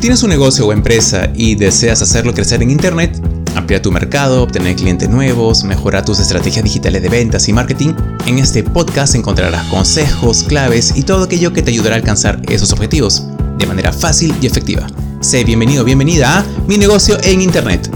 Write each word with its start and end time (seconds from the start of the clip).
Si 0.00 0.04
tienes 0.04 0.22
un 0.22 0.30
negocio 0.30 0.66
o 0.66 0.72
empresa 0.72 1.30
y 1.34 1.56
deseas 1.56 2.00
hacerlo 2.00 2.32
crecer 2.32 2.62
en 2.62 2.70
Internet, 2.70 3.20
ampliar 3.54 3.82
tu 3.82 3.92
mercado, 3.92 4.42
obtener 4.42 4.74
clientes 4.74 5.10
nuevos, 5.10 5.62
mejorar 5.62 6.06
tus 6.06 6.20
estrategias 6.20 6.64
digitales 6.64 7.02
de 7.02 7.10
ventas 7.10 7.46
y 7.50 7.52
marketing, 7.52 7.92
en 8.24 8.38
este 8.38 8.64
podcast 8.64 9.14
encontrarás 9.14 9.62
consejos, 9.66 10.42
claves 10.44 10.94
y 10.96 11.02
todo 11.02 11.24
aquello 11.24 11.52
que 11.52 11.60
te 11.60 11.70
ayudará 11.70 11.96
a 11.96 11.98
alcanzar 11.98 12.40
esos 12.48 12.72
objetivos 12.72 13.26
de 13.58 13.66
manera 13.66 13.92
fácil 13.92 14.34
y 14.40 14.46
efectiva. 14.46 14.86
Sé 15.20 15.44
bienvenido, 15.44 15.84
bienvenida 15.84 16.38
a 16.38 16.46
Mi 16.66 16.78
negocio 16.78 17.18
en 17.22 17.42
Internet. 17.42 17.90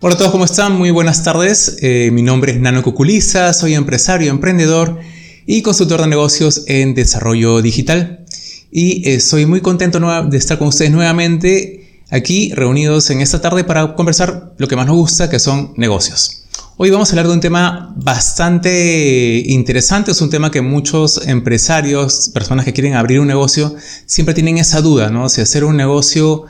Hola 0.00 0.14
a 0.14 0.16
todos, 0.16 0.30
¿cómo 0.30 0.46
están? 0.46 0.72
Muy 0.72 0.90
buenas 0.90 1.22
tardes. 1.22 1.76
Eh, 1.82 2.08
mi 2.14 2.22
nombre 2.22 2.52
es 2.52 2.60
Nano 2.60 2.82
Cuculiza, 2.82 3.52
soy 3.52 3.74
empresario, 3.74 4.30
emprendedor 4.30 4.98
y 5.46 5.62
consultor 5.62 6.00
de 6.00 6.08
negocios 6.08 6.64
en 6.66 6.94
desarrollo 6.94 7.62
digital. 7.62 8.24
Y 8.70 9.08
eh, 9.08 9.20
soy 9.20 9.46
muy 9.46 9.60
contento 9.60 10.00
de 10.24 10.36
estar 10.36 10.58
con 10.58 10.68
ustedes 10.68 10.90
nuevamente 10.90 12.02
aquí 12.10 12.52
reunidos 12.52 13.10
en 13.10 13.20
esta 13.20 13.40
tarde 13.40 13.64
para 13.64 13.94
conversar 13.94 14.54
lo 14.58 14.68
que 14.68 14.76
más 14.76 14.86
nos 14.86 14.96
gusta, 14.96 15.30
que 15.30 15.38
son 15.38 15.72
negocios. 15.76 16.42
Hoy 16.78 16.90
vamos 16.90 17.08
a 17.08 17.12
hablar 17.12 17.28
de 17.28 17.32
un 17.32 17.40
tema 17.40 17.94
bastante 17.96 19.42
interesante, 19.46 20.10
es 20.10 20.20
un 20.20 20.28
tema 20.28 20.50
que 20.50 20.60
muchos 20.60 21.26
empresarios, 21.26 22.30
personas 22.34 22.66
que 22.66 22.74
quieren 22.74 22.94
abrir 22.94 23.20
un 23.20 23.26
negocio, 23.26 23.74
siempre 24.04 24.34
tienen 24.34 24.58
esa 24.58 24.82
duda, 24.82 25.08
¿no? 25.08 25.30
Si 25.30 25.40
hacer 25.40 25.64
un 25.64 25.76
negocio, 25.76 26.44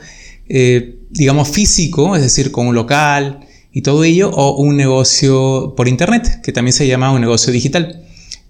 eh, 0.49 0.99
digamos, 1.11 1.47
físico, 1.47 2.15
es 2.15 2.23
decir, 2.23 2.51
con 2.51 2.67
un 2.67 2.75
local 2.75 3.47
y 3.71 3.83
todo 3.83 4.03
ello, 4.03 4.29
o 4.31 4.57
un 4.61 4.75
negocio 4.75 5.73
por 5.77 5.87
internet, 5.87 6.41
que 6.43 6.51
también 6.51 6.73
se 6.73 6.87
llama 6.87 7.11
un 7.11 7.21
negocio 7.21 7.53
digital 7.53 8.06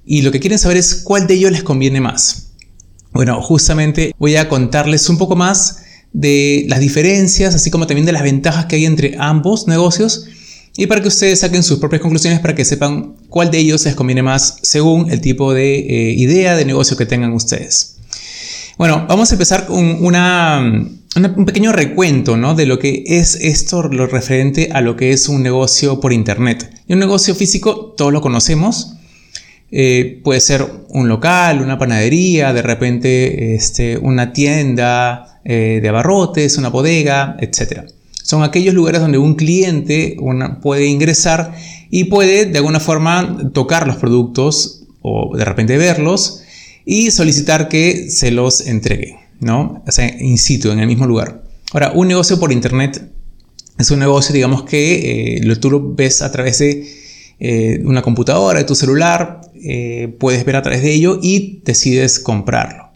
y 0.08 0.22
lo 0.22 0.31
que 0.31 0.39
quieren 0.39 0.58
saber 0.58 0.77
es 0.77 0.95
cuál 0.95 1.27
de 1.27 1.36
ellos 1.36 1.52
les 1.52 1.63
conviene 1.63 2.02
más. 2.02 2.53
Bueno, 3.11 3.41
justamente 3.41 4.13
voy 4.17 4.38
a 4.38 4.47
contarles 4.47 5.09
un 5.09 5.17
poco 5.17 5.36
más 5.36 5.83
de 6.13 6.66
las 6.69 6.80
diferencias, 6.80 7.53
así 7.53 7.69
como 7.69 7.86
también 7.86 8.05
de 8.05 8.13
las 8.13 8.23
ventajas 8.23 8.66
que 8.66 8.78
hay 8.78 8.85
entre 8.85 9.16
ambos 9.19 9.67
negocios 9.67 10.25
y 10.78 10.85
para 10.85 11.02
que 11.02 11.08
ustedes 11.08 11.39
saquen 11.39 11.63
sus 11.63 11.80
propias 11.80 12.02
conclusiones 12.02 12.39
para 12.39 12.55
que 12.55 12.63
sepan 12.63 13.16
cuál 13.30 13.52
de 13.52 13.58
ellos 13.58 13.83
les 13.85 13.95
conviene 13.95 14.23
más 14.23 14.59
según 14.61 15.11
el 15.11 15.22
tipo 15.22 15.53
de 15.53 15.80
eh, 15.80 16.13
idea 16.13 16.55
de 16.55 16.66
negocio 16.66 16.95
que 16.95 17.05
tengan 17.05 17.33
ustedes. 17.33 17.97
Bueno, 18.78 19.05
vamos 19.09 19.31
a 19.31 19.35
empezar 19.35 19.66
con 19.66 19.80
un 19.80 21.45
pequeño 21.47 21.72
recuento 21.72 22.38
¿no? 22.38 22.53
de 22.53 22.67
lo 22.67 22.78
que 22.78 23.03
es 23.08 23.35
esto, 23.41 23.81
lo 23.83 24.05
referente 24.05 24.69
a 24.72 24.81
lo 24.81 24.95
que 24.95 25.11
es 25.11 25.28
un 25.28 25.41
negocio 25.41 26.00
por 26.00 26.13
Internet. 26.13 26.69
Y 26.88 26.94
un 26.94 27.00
negocio 27.00 27.33
físico, 27.33 27.95
todos 27.97 28.13
lo 28.13 28.22
conocemos, 28.22 28.97
eh, 29.71 30.21
puede 30.23 30.39
ser 30.39 30.65
un 30.89 31.09
local, 31.09 31.61
una 31.61 31.77
panadería, 31.77 32.53
de 32.53 32.61
repente 32.61 33.55
este, 33.55 33.97
una 33.97 34.31
tienda 34.31 35.41
eh, 35.43 35.79
de 35.81 35.89
abarrotes, 35.89 36.57
una 36.57 36.69
bodega, 36.69 37.35
etc. 37.39 37.81
Son 38.23 38.43
aquellos 38.43 38.73
lugares 38.73 39.01
donde 39.01 39.17
un 39.17 39.35
cliente 39.35 40.17
puede 40.61 40.88
ingresar 40.88 41.53
y 41.89 42.05
puede 42.05 42.45
de 42.45 42.57
alguna 42.57 42.79
forma 42.79 43.51
tocar 43.53 43.88
los 43.88 43.97
productos 43.97 44.83
o 45.01 45.35
de 45.38 45.45
repente 45.45 45.77
verlos 45.77 46.43
y 46.85 47.11
solicitar 47.11 47.69
que 47.69 48.09
se 48.09 48.31
los 48.31 48.61
entregue, 48.67 49.17
¿no? 49.39 49.83
O 49.85 49.91
sea, 49.91 50.07
in 50.19 50.38
situ, 50.38 50.71
en 50.71 50.79
el 50.79 50.88
mismo 50.88 51.05
lugar. 51.05 51.43
Ahora, 51.73 51.91
un 51.93 52.07
negocio 52.07 52.39
por 52.39 52.51
internet 52.51 53.09
es 53.77 53.91
un 53.91 53.99
negocio, 53.99 54.33
digamos, 54.33 54.63
que 54.63 55.38
eh, 55.38 55.55
tú 55.57 55.69
lo 55.69 55.93
ves 55.93 56.21
a 56.21 56.31
través 56.31 56.59
de 56.59 56.85
eh, 57.39 57.81
una 57.85 58.02
computadora, 58.02 58.59
de 58.59 58.66
tu 58.66 58.75
celular, 58.75 59.41
eh, 59.55 60.16
puedes 60.19 60.43
ver 60.45 60.55
a 60.55 60.61
través 60.61 60.81
de 60.81 60.93
ello 60.93 61.19
y 61.21 61.61
decides 61.63 62.19
comprarlo. 62.19 62.89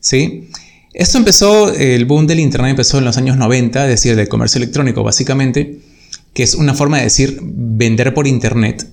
¿sí? 0.00 0.48
Esto 0.92 1.18
empezó, 1.18 1.72
el 1.72 2.04
boom 2.04 2.26
del 2.26 2.40
Internet 2.40 2.70
empezó 2.70 2.98
en 2.98 3.04
los 3.04 3.16
años 3.16 3.36
90, 3.36 3.84
es 3.84 3.90
decir, 3.90 4.16
del 4.16 4.28
comercio 4.28 4.58
electrónico 4.58 5.02
básicamente, 5.02 5.80
que 6.32 6.42
es 6.42 6.54
una 6.54 6.74
forma 6.74 6.98
de 6.98 7.04
decir 7.04 7.38
vender 7.42 8.14
por 8.14 8.26
Internet. 8.26 8.86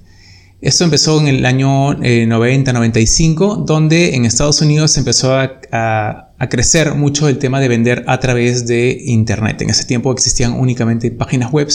Esto 0.61 0.83
empezó 0.83 1.19
en 1.19 1.27
el 1.27 1.45
año 1.45 1.93
90-95, 1.93 3.59
eh, 3.59 3.63
donde 3.65 4.15
en 4.15 4.25
Estados 4.25 4.61
Unidos 4.61 4.95
empezó 4.97 5.35
a, 5.35 5.59
a, 5.71 6.49
crecer 6.49 6.93
mucho 6.93 7.27
el 7.27 7.39
tema 7.39 7.59
de 7.59 7.67
vender 7.67 8.03
a 8.07 8.19
través 8.19 8.67
de 8.67 9.01
Internet. 9.05 9.61
En 9.61 9.71
ese 9.71 9.85
tiempo 9.85 10.11
existían 10.11 10.53
únicamente 10.53 11.09
páginas 11.09 11.51
web 11.51 11.69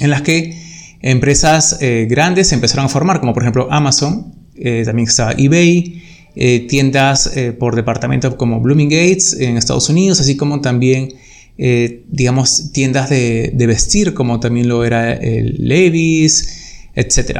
en 0.00 0.10
las 0.10 0.22
que 0.22 0.65
Empresas 1.06 1.78
eh, 1.80 2.08
grandes 2.10 2.48
se 2.48 2.56
empezaron 2.56 2.86
a 2.86 2.88
formar, 2.88 3.20
como 3.20 3.32
por 3.32 3.44
ejemplo 3.44 3.68
Amazon, 3.70 4.34
eh, 4.56 4.82
también 4.84 5.06
estaba 5.06 5.34
eBay, 5.38 6.02
eh, 6.34 6.66
tiendas 6.68 7.30
por 7.60 7.76
departamento 7.76 8.36
como 8.36 8.60
Blooming 8.60 8.88
Gates 8.88 9.34
en 9.38 9.56
Estados 9.56 9.88
Unidos, 9.88 10.20
así 10.20 10.36
como 10.36 10.60
también, 10.60 11.10
digamos, 11.56 12.72
tiendas 12.72 13.08
de, 13.08 13.64
vestir, 13.68 14.14
como 14.14 14.40
también 14.40 14.68
lo 14.68 14.84
era 14.84 15.12
el 15.12 15.56
Levi's, 15.60 16.90
etc. 16.96 17.38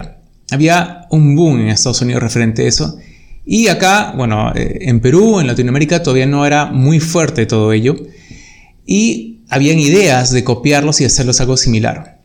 Había 0.53 1.06
un 1.10 1.34
boom 1.34 1.62
en 1.62 1.69
Estados 1.71 2.00
Unidos 2.03 2.22
referente 2.22 2.65
a 2.65 2.69
eso. 2.69 2.97
Y 3.44 3.66
acá, 3.66 4.15
bueno, 4.16 4.53
en 4.54 5.00
Perú, 5.00 5.41
en 5.41 5.48
Latinoamérica, 5.48 6.04
todavía 6.04 6.27
no 6.27 6.47
era 6.47 6.66
muy 6.66 7.00
fuerte 7.00 7.47
todo 7.47 7.72
ello. 7.72 7.97
Y 8.87 9.41
habían 9.48 9.81
ideas 9.81 10.31
de 10.31 10.44
copiarlos 10.44 11.00
y 11.00 11.04
hacerlos 11.04 11.41
algo 11.41 11.56
similar. 11.56 12.16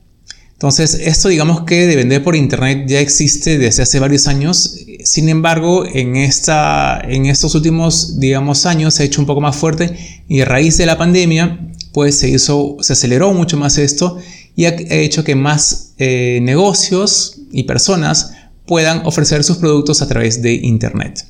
Entonces, 0.61 0.93
esto 0.93 1.27
digamos 1.27 1.61
que 1.61 1.87
de 1.87 1.95
vender 1.95 2.23
por 2.23 2.35
internet 2.35 2.85
ya 2.87 2.99
existe 2.99 3.57
desde 3.57 3.81
hace 3.81 3.99
varios 3.99 4.27
años. 4.27 4.75
Sin 5.03 5.27
embargo, 5.27 5.87
en, 5.91 6.15
esta, 6.15 7.01
en 7.03 7.25
estos 7.25 7.55
últimos, 7.55 8.19
digamos, 8.19 8.67
años 8.67 8.93
se 8.93 9.01
ha 9.01 9.05
hecho 9.07 9.21
un 9.21 9.25
poco 9.25 9.41
más 9.41 9.55
fuerte 9.55 10.21
y 10.27 10.41
a 10.41 10.45
raíz 10.45 10.77
de 10.77 10.85
la 10.85 10.99
pandemia, 10.99 11.71
pues 11.93 12.19
se 12.19 12.29
hizo, 12.29 12.77
se 12.79 12.93
aceleró 12.93 13.33
mucho 13.33 13.57
más 13.57 13.79
esto 13.79 14.19
y 14.55 14.65
ha 14.65 14.75
hecho 14.77 15.23
que 15.23 15.33
más 15.33 15.93
eh, 15.97 16.37
negocios 16.43 17.39
y 17.51 17.63
personas 17.63 18.33
puedan 18.67 19.03
ofrecer 19.07 19.43
sus 19.43 19.57
productos 19.57 20.03
a 20.03 20.07
través 20.07 20.43
de 20.43 20.53
internet. 20.53 21.25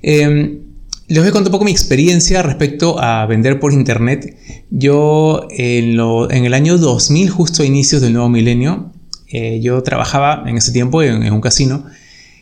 Em, 0.00 0.60
les 1.10 1.18
voy 1.18 1.30
a 1.30 1.32
contar 1.32 1.48
un 1.48 1.52
poco 1.54 1.64
mi 1.64 1.72
experiencia 1.72 2.40
respecto 2.40 3.02
a 3.02 3.26
vender 3.26 3.58
por 3.58 3.72
internet. 3.72 4.36
Yo 4.70 5.48
en, 5.50 5.98
el 5.98 6.54
año 6.54 6.78
2000, 6.78 7.30
justo 7.30 7.64
a 7.64 7.66
inicios 7.66 8.00
del 8.00 8.12
nuevo 8.12 8.28
milenio, 8.28 8.92
eh, 9.26 9.58
yo 9.60 9.82
trabajaba 9.82 10.44
en 10.46 10.56
ese 10.56 10.70
tiempo 10.70 11.02
en, 11.02 11.32
un 11.32 11.40
casino 11.40 11.84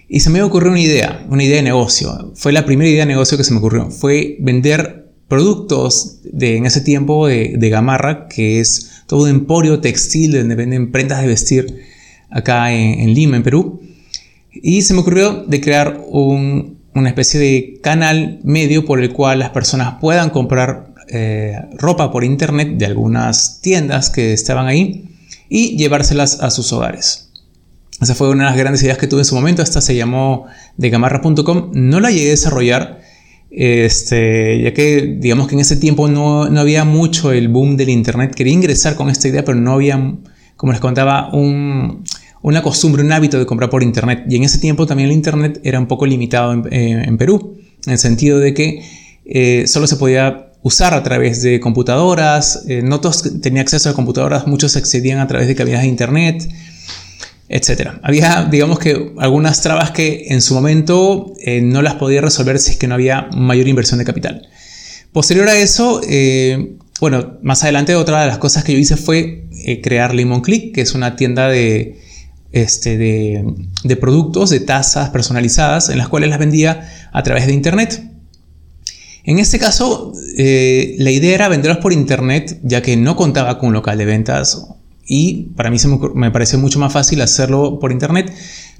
y 0.06 0.20
se 0.20 0.28
me 0.28 0.42
ocurrió 0.42 0.70
una 0.70 0.82
idea, 0.82 1.26
una 1.30 1.44
idea 1.44 1.56
de 1.56 1.62
negocio. 1.62 2.30
Fue 2.34 2.52
la 2.52 2.66
primera 2.66 2.90
idea 2.90 3.06
de 3.06 3.12
negocio 3.12 3.38
que 3.38 3.44
se 3.44 3.52
me 3.52 3.58
ocurrió. 3.58 3.90
Fue 3.90 4.36
vender 4.40 5.14
productos 5.28 6.18
en 6.38 6.66
ese 6.66 6.82
tiempo 6.82 7.26
de, 7.26 7.70
Gamarra, 7.70 8.28
que 8.28 8.60
es 8.60 9.02
todo 9.06 9.22
un 9.22 9.30
emporio 9.30 9.80
textil 9.80 10.32
donde 10.32 10.56
venden 10.56 10.92
prendas 10.92 11.22
de 11.22 11.26
vestir 11.26 11.74
acá 12.28 12.70
en 12.70 13.14
Lima, 13.14 13.38
en 13.38 13.42
Perú. 13.42 13.80
Y 14.52 14.82
se 14.82 14.92
me 14.92 15.00
ocurrió 15.00 15.44
de 15.46 15.58
crear 15.62 16.02
un, 16.06 16.77
una 16.98 17.08
especie 17.08 17.40
de 17.40 17.80
canal 17.82 18.40
medio 18.44 18.84
por 18.84 19.00
el 19.00 19.12
cual 19.12 19.38
las 19.38 19.50
personas 19.50 19.94
puedan 20.00 20.30
comprar 20.30 20.94
eh, 21.08 21.56
ropa 21.78 22.10
por 22.10 22.24
internet 22.24 22.76
de 22.76 22.84
algunas 22.84 23.60
tiendas 23.62 24.10
que 24.10 24.32
estaban 24.34 24.66
ahí 24.66 25.08
y 25.48 25.76
llevárselas 25.76 26.40
a 26.40 26.50
sus 26.50 26.72
hogares. 26.72 27.30
Esa 28.00 28.14
fue 28.14 28.28
una 28.28 28.44
de 28.44 28.50
las 28.50 28.58
grandes 28.58 28.82
ideas 28.82 28.98
que 28.98 29.06
tuve 29.06 29.22
en 29.22 29.24
su 29.24 29.34
momento. 29.34 29.62
Esta 29.62 29.80
se 29.80 29.96
llamó 29.96 30.46
degamarra.com. 30.76 31.70
No 31.72 32.00
la 32.00 32.10
llegué 32.10 32.28
a 32.28 32.30
desarrollar, 32.30 33.00
este, 33.50 34.62
ya 34.62 34.72
que 34.72 35.16
digamos 35.18 35.48
que 35.48 35.54
en 35.54 35.60
ese 35.60 35.76
tiempo 35.76 36.06
no, 36.08 36.48
no, 36.48 36.60
había 36.60 36.84
mucho 36.84 37.32
el 37.32 37.48
boom 37.48 37.76
del 37.76 37.88
internet. 37.88 38.34
Quería 38.34 38.52
ingresar 38.52 38.94
con 38.94 39.08
esta 39.10 39.26
idea, 39.28 39.44
pero 39.44 39.58
no 39.58 39.72
había, 39.72 40.14
como 40.56 40.72
les 40.72 40.80
contaba, 40.80 41.30
un, 41.32 42.04
una 42.42 42.62
costumbre, 42.62 43.02
un 43.02 43.12
hábito 43.12 43.38
de 43.38 43.46
comprar 43.46 43.70
por 43.70 43.82
Internet. 43.82 44.24
Y 44.28 44.36
en 44.36 44.44
ese 44.44 44.58
tiempo 44.58 44.86
también 44.86 45.10
el 45.10 45.14
Internet 45.14 45.60
era 45.64 45.78
un 45.78 45.86
poco 45.86 46.06
limitado 46.06 46.52
en, 46.52 46.64
eh, 46.70 47.16
Perú, 47.18 47.58
en 47.86 47.92
el 47.92 47.98
sentido 47.98 48.38
de 48.38 48.54
que 48.54 48.82
eh, 49.24 49.64
solo 49.66 49.86
se 49.86 49.96
podía 49.96 50.52
usar 50.62 50.94
a 50.94 51.02
través 51.02 51.42
de 51.42 51.60
computadoras, 51.60 52.64
eh, 52.68 52.82
no 52.82 53.00
todos 53.00 53.40
tenían 53.40 53.62
acceso 53.62 53.90
a 53.90 53.94
computadoras, 53.94 54.46
muchos 54.46 54.76
accedían 54.76 55.18
a 55.18 55.26
través 55.26 55.46
de 55.46 55.54
cabinas 55.54 55.82
de 55.82 55.88
Internet, 55.88 56.48
etc. 57.48 57.92
Había, 58.02 58.46
digamos 58.50 58.78
que, 58.78 59.12
algunas 59.18 59.60
trabas 59.62 59.90
que 59.90 60.26
en 60.28 60.42
su 60.42 60.54
momento 60.54 61.32
no 61.62 61.82
las 61.82 61.94
podía 61.94 62.20
resolver 62.20 62.58
si 62.58 62.72
es 62.72 62.76
que 62.76 62.88
no 62.88 62.94
había 62.94 63.28
mayor 63.34 63.68
inversión 63.68 63.98
de 63.98 64.04
capital. 64.04 64.48
Posterior 65.12 65.48
a 65.48 65.56
eso, 65.56 66.02
bueno, 67.00 67.38
más 67.42 67.62
adelante 67.62 67.94
otra 67.94 68.20
de 68.20 68.26
las 68.26 68.38
cosas 68.38 68.64
que 68.64 68.72
yo 68.74 68.78
hice 68.78 68.96
fue 68.96 69.44
crear 69.82 70.14
Lemon 70.14 70.42
Click, 70.42 70.74
que 70.74 70.82
es 70.82 70.94
una 70.94 71.16
tienda 71.16 71.48
de, 71.48 71.96
este, 72.52 72.96
de, 72.96 73.96
productos, 73.96 74.50
de 74.50 74.60
tazas 74.60 75.10
personalizadas, 75.10 75.88
en 75.88 75.98
las 75.98 76.08
cuales 76.08 76.30
las 76.30 76.38
vendía 76.38 76.88
a 77.12 77.22
través 77.22 77.46
de 77.46 77.52
Internet. 77.52 78.02
En 79.24 79.38
este 79.38 79.58
caso, 79.58 80.12
eh, 80.36 80.96
la 80.98 81.10
idea 81.10 81.34
era 81.34 81.48
venderlos 81.48 81.78
por 81.78 81.92
Internet, 81.92 82.60
ya 82.62 82.80
que 82.82 82.96
no 82.96 83.16
contaba 83.16 83.58
con 83.58 83.68
un 83.68 83.74
local 83.74 83.98
de 83.98 84.04
ventas 84.06 84.66
y 85.06 85.48
para 85.56 85.70
mí 85.70 85.78
me, 85.86 85.98
me 86.14 86.30
pareció 86.30 86.58
mucho 86.58 86.78
más 86.78 86.92
fácil 86.92 87.20
hacerlo 87.22 87.78
por 87.78 87.92
Internet. 87.92 88.32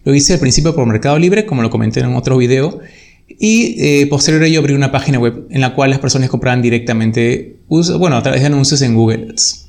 Lo 0.05 0.15
hice 0.15 0.35
al 0.35 0.39
principio 0.39 0.75
por 0.75 0.87
Mercado 0.87 1.19
Libre, 1.19 1.47
como 1.47 1.63
lo 1.63 1.71
comenté 1.71 2.01
en 2.01 2.15
otro 2.15 2.37
video, 2.37 2.81
y 3.29 3.77
eh, 3.79 4.07
posterior 4.07 4.43
a 4.43 4.47
ello 4.47 4.61
abrí 4.61 4.75
una 4.75 4.91
página 4.91 5.19
web 5.19 5.47
en 5.51 5.61
la 5.61 5.75
cual 5.75 5.91
las 5.91 5.99
personas 5.99 6.31
compraban 6.31 6.63
directamente, 6.63 7.59
bueno, 7.69 8.17
a 8.17 8.23
través 8.23 8.41
de 8.41 8.47
anuncios 8.47 8.81
en 8.83 8.95
Google 8.95 9.29
Ads. 9.31 9.68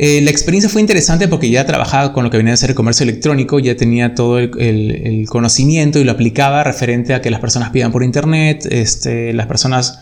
Eh, 0.00 0.20
la 0.20 0.30
experiencia 0.30 0.70
fue 0.70 0.80
interesante 0.80 1.26
porque 1.26 1.50
ya 1.50 1.66
trabajaba 1.66 2.12
con 2.12 2.22
lo 2.22 2.30
que 2.30 2.36
venía 2.36 2.54
a 2.54 2.56
ser 2.56 2.70
el 2.70 2.76
comercio 2.76 3.02
electrónico, 3.02 3.58
ya 3.58 3.76
tenía 3.76 4.14
todo 4.14 4.38
el, 4.38 5.26
conocimiento 5.28 5.98
y 5.98 6.04
lo 6.04 6.12
aplicaba 6.12 6.62
referente 6.62 7.14
a 7.14 7.20
que 7.20 7.32
las 7.32 7.40
personas 7.40 7.70
pidan 7.70 7.90
por 7.90 8.04
internet, 8.04 8.64
este, 8.70 9.32
las 9.32 9.48
personas 9.48 9.98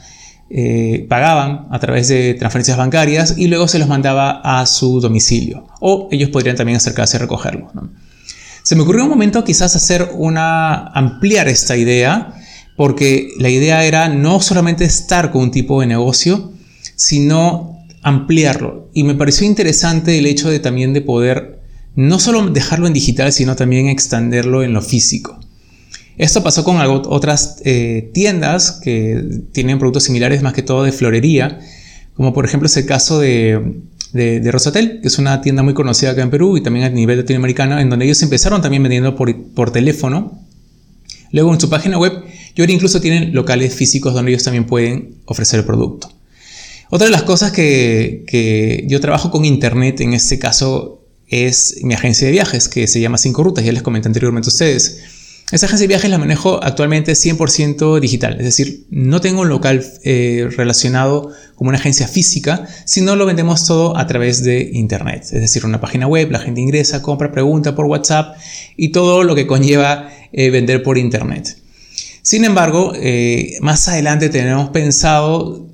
eh, 0.50 1.06
pagaban 1.08 1.68
a 1.70 1.78
través 1.78 2.08
de 2.08 2.34
transferencias 2.34 2.76
bancarias 2.76 3.38
y 3.38 3.46
luego 3.46 3.68
se 3.68 3.78
los 3.78 3.88
mandaba 3.88 4.42
a 4.44 4.66
su 4.66 5.00
domicilio 5.00 5.66
o 5.80 6.08
ellos 6.12 6.28
podrían 6.28 6.56
también 6.56 6.76
acercarse 6.76 7.16
a 7.16 7.20
recogerlo. 7.20 7.72
Se 8.64 8.76
me 8.76 8.82
ocurrió 8.82 9.04
un 9.04 9.08
momento 9.08 9.44
quizás 9.44 9.76
hacer 9.76 10.10
una 10.12 10.88
ampliar 10.88 11.48
esta 11.48 11.74
idea 11.74 12.34
porque 12.76 13.30
la 13.38 13.48
idea 13.48 13.82
era 13.86 14.10
no 14.10 14.42
solamente 14.42 14.84
estar 14.84 15.32
con 15.32 15.44
un 15.44 15.50
tipo 15.50 15.80
de 15.80 15.86
negocio, 15.86 16.52
sino 16.96 17.75
ampliarlo. 18.06 18.88
Y 18.94 19.02
me 19.02 19.16
pareció 19.16 19.48
interesante 19.48 20.16
el 20.16 20.26
hecho 20.26 20.48
de 20.48 20.60
también 20.60 20.92
de 20.92 21.00
poder 21.00 21.58
no 21.96 22.20
solo 22.20 22.46
dejarlo 22.50 22.86
en 22.86 22.92
digital, 22.92 23.32
sino 23.32 23.56
también 23.56 23.88
extenderlo 23.88 24.62
en 24.62 24.72
lo 24.72 24.80
físico. 24.80 25.40
Esto 26.16 26.44
pasó 26.44 26.62
con 26.62 26.76
otras 26.78 27.60
eh, 27.64 28.12
tiendas 28.14 28.78
que 28.80 29.42
tienen 29.50 29.80
productos 29.80 30.04
similares, 30.04 30.40
más 30.40 30.52
que 30.52 30.62
todo 30.62 30.84
de 30.84 30.92
florería, 30.92 31.58
como 32.14 32.32
por 32.32 32.44
ejemplo 32.44 32.68
es 32.68 32.76
el 32.76 32.86
caso 32.86 33.18
de, 33.18 33.80
de, 34.12 34.52
Rosatel, 34.52 35.00
que 35.00 35.08
es 35.08 35.18
una 35.18 35.40
tienda 35.40 35.64
muy 35.64 35.74
conocida 35.74 36.12
acá 36.12 36.22
en 36.22 36.30
Perú 36.30 36.56
y 36.56 36.62
también 36.62 36.84
a 36.84 36.90
nivel 36.90 37.18
latinoamericano, 37.18 37.80
en 37.80 37.90
donde 37.90 38.04
ellos 38.04 38.22
empezaron 38.22 38.62
también 38.62 38.84
vendiendo 38.84 39.16
por, 39.16 39.34
por 39.52 39.72
teléfono. 39.72 40.40
Luego 41.32 41.52
en 41.52 41.60
su 41.60 41.68
página 41.68 41.98
web, 41.98 42.22
y 42.54 42.60
ahora 42.60 42.72
incluso 42.72 43.00
tienen 43.00 43.34
locales 43.34 43.74
físicos 43.74 44.14
donde 44.14 44.30
ellos 44.30 44.44
también 44.44 44.64
pueden 44.64 45.16
ofrecer 45.24 45.58
el 45.58 45.66
producto. 45.66 46.15
Otra 46.88 47.06
de 47.06 47.12
las 47.12 47.24
cosas 47.24 47.52
que, 47.52 48.84
yo 48.86 49.00
trabajo 49.00 49.30
con 49.30 49.44
Internet, 49.44 50.00
en 50.00 50.12
este 50.12 50.38
caso, 50.38 51.02
es 51.28 51.78
mi 51.82 51.94
agencia 51.94 52.26
de 52.26 52.32
viajes, 52.32 52.68
que 52.68 52.86
se 52.86 53.00
llama 53.00 53.18
Cinco 53.18 53.42
Rutas, 53.42 53.64
ya 53.64 53.72
les 53.72 53.82
comenté 53.82 54.08
anteriormente 54.08 54.48
a 54.48 54.52
ustedes. 54.52 54.98
Esa 55.52 55.66
agencia 55.66 55.84
de 55.84 55.88
viajes 55.88 56.10
la 56.10 56.18
manejo 56.18 56.62
actualmente 56.62 57.12
100% 57.12 58.00
digital, 58.00 58.36
es 58.38 58.44
decir, 58.44 58.86
no 58.90 59.20
tengo 59.20 59.42
un 59.42 59.48
local 59.48 59.84
eh, 60.02 60.48
relacionado 60.56 61.30
como 61.54 61.68
una 61.68 61.78
agencia 61.78 62.08
física, 62.08 62.66
sino 62.84 63.14
lo 63.14 63.26
vendemos 63.26 63.64
todo 63.64 63.96
a 63.96 64.08
través 64.08 64.42
de 64.42 64.70
Internet, 64.72 65.22
es 65.22 65.40
decir, 65.40 65.64
una 65.64 65.80
página 65.80 66.08
web, 66.08 66.32
la 66.32 66.40
gente 66.40 66.60
ingresa, 66.60 67.00
compra, 67.00 67.30
pregunta 67.30 67.76
por 67.76 67.86
WhatsApp 67.86 68.36
y 68.76 68.90
todo 68.90 69.22
lo 69.22 69.36
que 69.36 69.46
conlleva 69.46 70.10
eh, 70.32 70.50
vender 70.50 70.82
por 70.82 70.98
Internet. 70.98 71.56
Sin 72.22 72.44
embargo, 72.44 72.92
eh, 72.96 73.56
más 73.60 73.86
adelante 73.86 74.28
tenemos 74.30 74.70
pensado, 74.70 75.64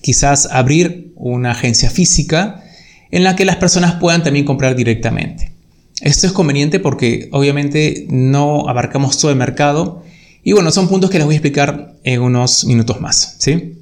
quizás 0.00 0.46
abrir 0.50 1.12
una 1.16 1.52
agencia 1.52 1.90
física 1.90 2.64
en 3.10 3.24
la 3.24 3.36
que 3.36 3.44
las 3.44 3.56
personas 3.56 3.94
puedan 3.94 4.22
también 4.22 4.44
comprar 4.44 4.76
directamente. 4.76 5.52
Esto 6.00 6.26
es 6.26 6.32
conveniente 6.32 6.78
porque 6.78 7.28
obviamente 7.32 8.06
no 8.08 8.68
abarcamos 8.68 9.18
todo 9.18 9.30
el 9.30 9.36
mercado 9.36 10.02
y 10.44 10.52
bueno, 10.52 10.70
son 10.70 10.88
puntos 10.88 11.10
que 11.10 11.18
les 11.18 11.26
voy 11.26 11.34
a 11.34 11.38
explicar 11.38 11.96
en 12.04 12.22
unos 12.22 12.64
minutos 12.64 13.00
más, 13.00 13.36
¿sí? 13.38 13.74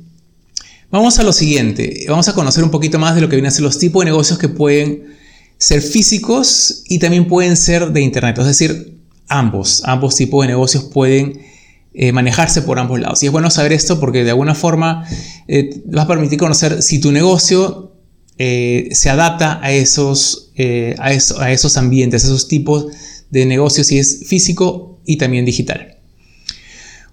Vamos 0.90 1.18
a 1.18 1.24
lo 1.24 1.32
siguiente, 1.32 2.06
vamos 2.08 2.28
a 2.28 2.34
conocer 2.34 2.64
un 2.64 2.70
poquito 2.70 2.98
más 2.98 3.14
de 3.14 3.20
lo 3.20 3.28
que 3.28 3.36
vienen 3.36 3.48
a 3.48 3.52
ser 3.52 3.62
los 3.62 3.78
tipos 3.78 4.00
de 4.00 4.06
negocios 4.06 4.38
que 4.38 4.48
pueden 4.48 5.14
ser 5.58 5.82
físicos 5.82 6.84
y 6.88 6.98
también 6.98 7.26
pueden 7.26 7.56
ser 7.56 7.92
de 7.92 8.00
internet, 8.00 8.38
es 8.38 8.46
decir, 8.46 8.96
ambos, 9.28 9.82
ambos 9.84 10.16
tipos 10.16 10.42
de 10.42 10.48
negocios 10.48 10.84
pueden 10.84 11.40
eh, 11.98 12.12
manejarse 12.12 12.60
por 12.60 12.78
ambos 12.78 13.00
lados. 13.00 13.22
Y 13.22 13.26
es 13.26 13.32
bueno 13.32 13.50
saber 13.50 13.72
esto 13.72 13.98
porque 13.98 14.22
de 14.22 14.28
alguna 14.28 14.54
forma 14.54 15.08
eh, 15.48 15.82
va 15.96 16.02
a 16.02 16.06
permitir 16.06 16.38
conocer 16.38 16.82
si 16.82 16.98
tu 16.98 17.10
negocio 17.10 17.94
eh, 18.36 18.90
se 18.92 19.08
adapta 19.08 19.58
a 19.62 19.72
esos, 19.72 20.52
a, 20.98 21.50
esos 21.52 21.76
ambientes, 21.78 22.22
a 22.22 22.26
esos 22.26 22.48
tipos 22.48 22.88
de 23.30 23.46
negocios, 23.46 23.86
si 23.86 23.98
es 23.98 24.24
físico 24.26 25.00
y 25.06 25.16
también 25.16 25.46
digital. 25.46 25.96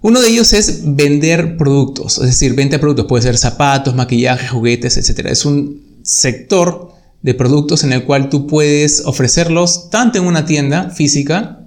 Uno 0.02 0.20
de 0.20 0.28
ellos 0.28 0.52
es 0.52 0.82
vender 0.84 1.56
productos, 1.56 2.18
es 2.18 2.26
decir, 2.26 2.52
venta 2.52 2.76
de 2.76 2.80
productos, 2.80 3.06
puede 3.06 3.22
ser 3.22 3.38
zapatos, 3.38 3.94
maquillaje, 3.94 4.48
juguetes, 4.48 4.98
etc. 4.98 5.28
Es 5.30 5.46
un 5.46 5.82
sector 6.02 6.92
de 7.22 7.32
productos 7.32 7.84
en 7.84 7.94
el 7.94 8.04
cual 8.04 8.28
tú 8.28 8.46
puedes 8.46 9.00
ofrecerlos 9.06 9.88
tanto 9.88 10.18
en 10.18 10.26
una 10.26 10.44
tienda 10.44 10.90
física, 10.90 11.60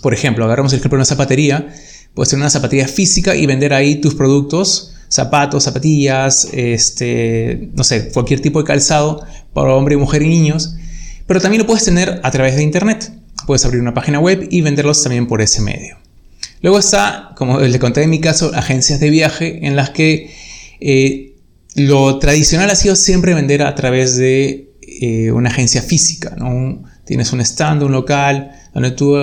por 0.00 0.14
ejemplo, 0.14 0.44
agarramos 0.44 0.72
el 0.72 0.78
ejemplo 0.78 0.96
de 0.96 1.00
una 1.00 1.06
zapatería, 1.06 1.74
Puedes 2.16 2.30
tener 2.30 2.44
una 2.44 2.50
zapatilla 2.50 2.88
física 2.88 3.36
y 3.36 3.44
vender 3.44 3.74
ahí 3.74 3.96
tus 3.96 4.14
productos, 4.14 4.94
zapatos, 5.08 5.64
zapatillas, 5.64 6.48
este, 6.50 7.68
no 7.74 7.84
sé, 7.84 8.08
cualquier 8.08 8.40
tipo 8.40 8.58
de 8.58 8.64
calzado 8.64 9.22
para 9.52 9.74
hombre, 9.74 9.98
mujer 9.98 10.22
y 10.22 10.28
niños. 10.28 10.76
Pero 11.26 11.42
también 11.42 11.60
lo 11.60 11.66
puedes 11.66 11.84
tener 11.84 12.22
a 12.22 12.30
través 12.30 12.56
de 12.56 12.62
internet. 12.62 13.12
Puedes 13.46 13.66
abrir 13.66 13.82
una 13.82 13.92
página 13.92 14.18
web 14.18 14.48
y 14.50 14.62
venderlos 14.62 15.02
también 15.02 15.26
por 15.26 15.42
ese 15.42 15.60
medio. 15.60 15.98
Luego 16.62 16.78
está, 16.78 17.34
como 17.36 17.60
les 17.60 17.78
conté 17.78 18.02
en 18.04 18.08
mi 18.08 18.20
caso, 18.22 18.50
agencias 18.54 18.98
de 18.98 19.10
viaje 19.10 19.66
en 19.66 19.76
las 19.76 19.90
que 19.90 20.34
eh, 20.80 21.34
lo 21.74 22.18
tradicional 22.18 22.70
ha 22.70 22.76
sido 22.76 22.96
siempre 22.96 23.34
vender 23.34 23.60
a 23.60 23.74
través 23.74 24.16
de 24.16 24.72
eh, 25.02 25.32
una 25.32 25.50
agencia 25.50 25.82
física. 25.82 26.34
Tienes 27.04 27.30
un 27.34 27.42
stand, 27.42 27.82
un 27.82 27.92
local, 27.92 28.52
donde 28.72 28.92
tú 28.92 29.16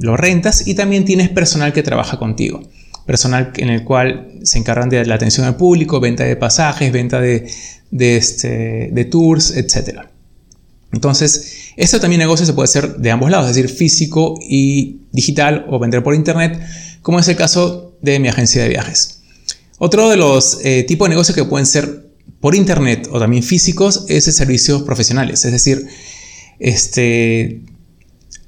lo 0.00 0.16
rentas 0.16 0.66
y 0.66 0.74
también 0.74 1.04
tienes 1.04 1.28
personal 1.28 1.72
que 1.72 1.82
trabaja 1.82 2.18
contigo. 2.18 2.62
Personal 3.06 3.52
en 3.56 3.68
el 3.68 3.84
cual 3.84 4.32
se 4.42 4.58
encargan 4.58 4.88
de 4.88 5.04
la 5.06 5.14
atención 5.14 5.46
al 5.46 5.56
público, 5.56 6.00
venta 6.00 6.24
de 6.24 6.36
pasajes, 6.36 6.92
venta 6.92 7.20
de, 7.20 7.46
este, 7.92 8.90
de 8.92 9.04
tours, 9.04 9.56
etc. 9.56 10.00
Entonces, 10.92 11.72
este 11.76 12.00
también 12.00 12.18
negocio 12.18 12.46
se 12.46 12.52
puede 12.52 12.64
hacer 12.64 12.96
de 12.96 13.10
ambos 13.10 13.30
lados, 13.30 13.50
es 13.50 13.56
decir, 13.56 13.70
físico 13.70 14.38
y 14.40 15.02
digital 15.12 15.66
o 15.68 15.78
vender 15.78 16.02
por 16.02 16.14
internet, 16.14 16.60
como 17.02 17.20
es 17.20 17.28
el 17.28 17.36
caso 17.36 17.96
de 18.02 18.18
mi 18.18 18.28
agencia 18.28 18.62
de 18.62 18.68
viajes. 18.68 19.22
Otro 19.78 20.08
de 20.08 20.16
los 20.16 20.58
eh, 20.64 20.84
tipos 20.84 21.06
de 21.06 21.10
negocios 21.10 21.36
que 21.36 21.44
pueden 21.44 21.66
ser 21.66 22.06
por 22.40 22.54
internet 22.54 23.08
o 23.12 23.18
también 23.18 23.42
físicos 23.42 24.04
es 24.08 24.24
servicios 24.24 24.82
profesionales, 24.82 25.44
es 25.44 25.52
decir, 25.52 25.86
este, 26.58 27.62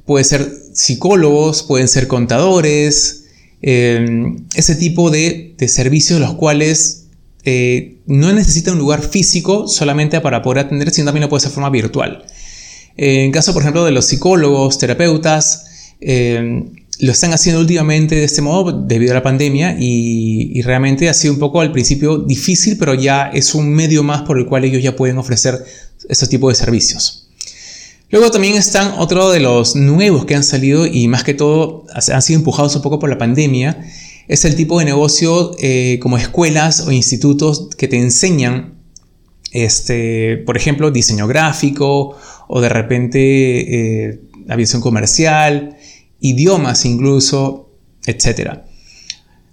puede 0.05 0.25
ser 0.25 0.50
psicólogos, 0.78 1.64
pueden 1.64 1.88
ser 1.88 2.06
contadores, 2.06 3.25
em, 3.62 4.47
ese 4.54 4.76
tipo 4.76 5.11
de, 5.11 5.56
servicios 5.66 6.20
los 6.20 6.35
cuales 6.35 7.06
eh, 7.44 7.97
no 8.06 8.32
necesita 8.32 8.73
un 8.73 8.78
lugar 8.78 9.02
físico 9.02 9.66
solamente 9.66 10.20
para 10.20 10.40
poder 10.40 10.66
atender, 10.66 10.90
sino 10.92 11.06
también 11.06 11.23
lo 11.23 11.28
puede 11.28 11.40
ser 11.40 11.50
de 11.50 11.54
forma 11.54 11.70
virtual. 11.70 12.25
en 12.97 13.30
caso, 13.32 13.52
por 13.52 13.62
ejemplo, 13.62 13.85
de 13.85 13.92
los 13.92 14.06
psicólogos, 14.06 14.78
terapeutas, 14.78 15.94
em, 16.00 16.70
lo 17.00 17.12
están 17.12 17.32
haciendo 17.32 17.61
últimamente 17.61 18.16
de 18.16 18.25
este 18.25 18.42
modo 18.42 18.73
debido 18.73 19.12
a 19.12 19.14
la 19.14 19.23
pandemia 19.23 19.76
y, 19.78 20.61
realmente 20.62 21.08
ha 21.08 21.14
sido 21.14 21.35
un 21.35 21.40
poco 21.40 21.61
al 21.61 21.73
principio 21.73 22.18
difícil, 22.18 22.76
pero 22.76 22.94
ya 22.94 23.30
es 23.32 23.54
un 23.54 23.68
medio 23.68 24.02
más 24.02 24.23
por 24.23 24.38
el 24.38 24.47
cual 24.47 24.64
ellos 24.64 24.82
ya 24.82 24.97
pueden 24.97 25.18
ofrecer 25.18 25.64
ese 26.08 26.26
tipo 26.26 26.49
de 26.49 26.56
servicios. 26.56 27.27
Luego 28.11 28.31
también 28.31 28.55
están 28.55 28.95
otro 28.99 29.31
de 29.31 29.41
los 29.41 29.77
nuevos 29.77 30.25
que 30.25 30.35
han 30.35 30.45
salido 30.45 30.87
y 30.87 31.09
más 31.09 31.25
que 31.25 31.35
todo 31.35 31.85
han 31.93 32.23
sido 32.23 32.38
empujados 32.38 32.75
un 32.75 32.83
poco 32.83 32.99
por 32.99 33.11
la 33.11 33.19
pandemia. 33.19 33.85
Es 34.29 34.47
el 34.47 34.57
tipo 34.57 34.79
de 34.79 34.87
negocio 34.87 35.55
eh, 35.59 35.99
como 36.00 36.17
escuelas 36.17 36.81
o 36.81 36.91
institutos 36.91 37.69
que 37.77 37.87
te 37.87 37.99
enseñan, 37.99 38.79
este, 39.53 40.38
por 40.47 40.57
ejemplo, 40.57 40.91
diseño 40.91 41.27
gráfico 41.27 42.17
o 42.49 42.61
de 42.62 42.69
repente 42.71 44.09
eh, 44.09 44.21
aviación 44.49 44.81
comercial, 44.81 45.77
idiomas 46.21 46.87
incluso, 46.87 47.71
etc. 48.07 48.61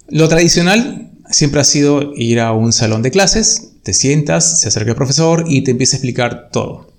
Lo 0.08 0.30
tradicional 0.30 1.12
siempre 1.30 1.60
ha 1.60 1.66
sido 1.66 2.14
ir 2.16 2.40
a 2.40 2.54
un 2.54 2.72
salón 2.72 3.02
de 3.02 3.12
clases, 3.12 3.72
te 3.84 3.94
sientas, 3.94 4.62
se 4.62 4.70
acerca 4.70 4.92
el 4.92 4.96
profesor 4.96 5.44
y 5.48 5.64
te 5.64 5.72
empieza 5.72 5.96
a 5.96 5.98
explicar 5.98 6.50
todo. 6.54 6.95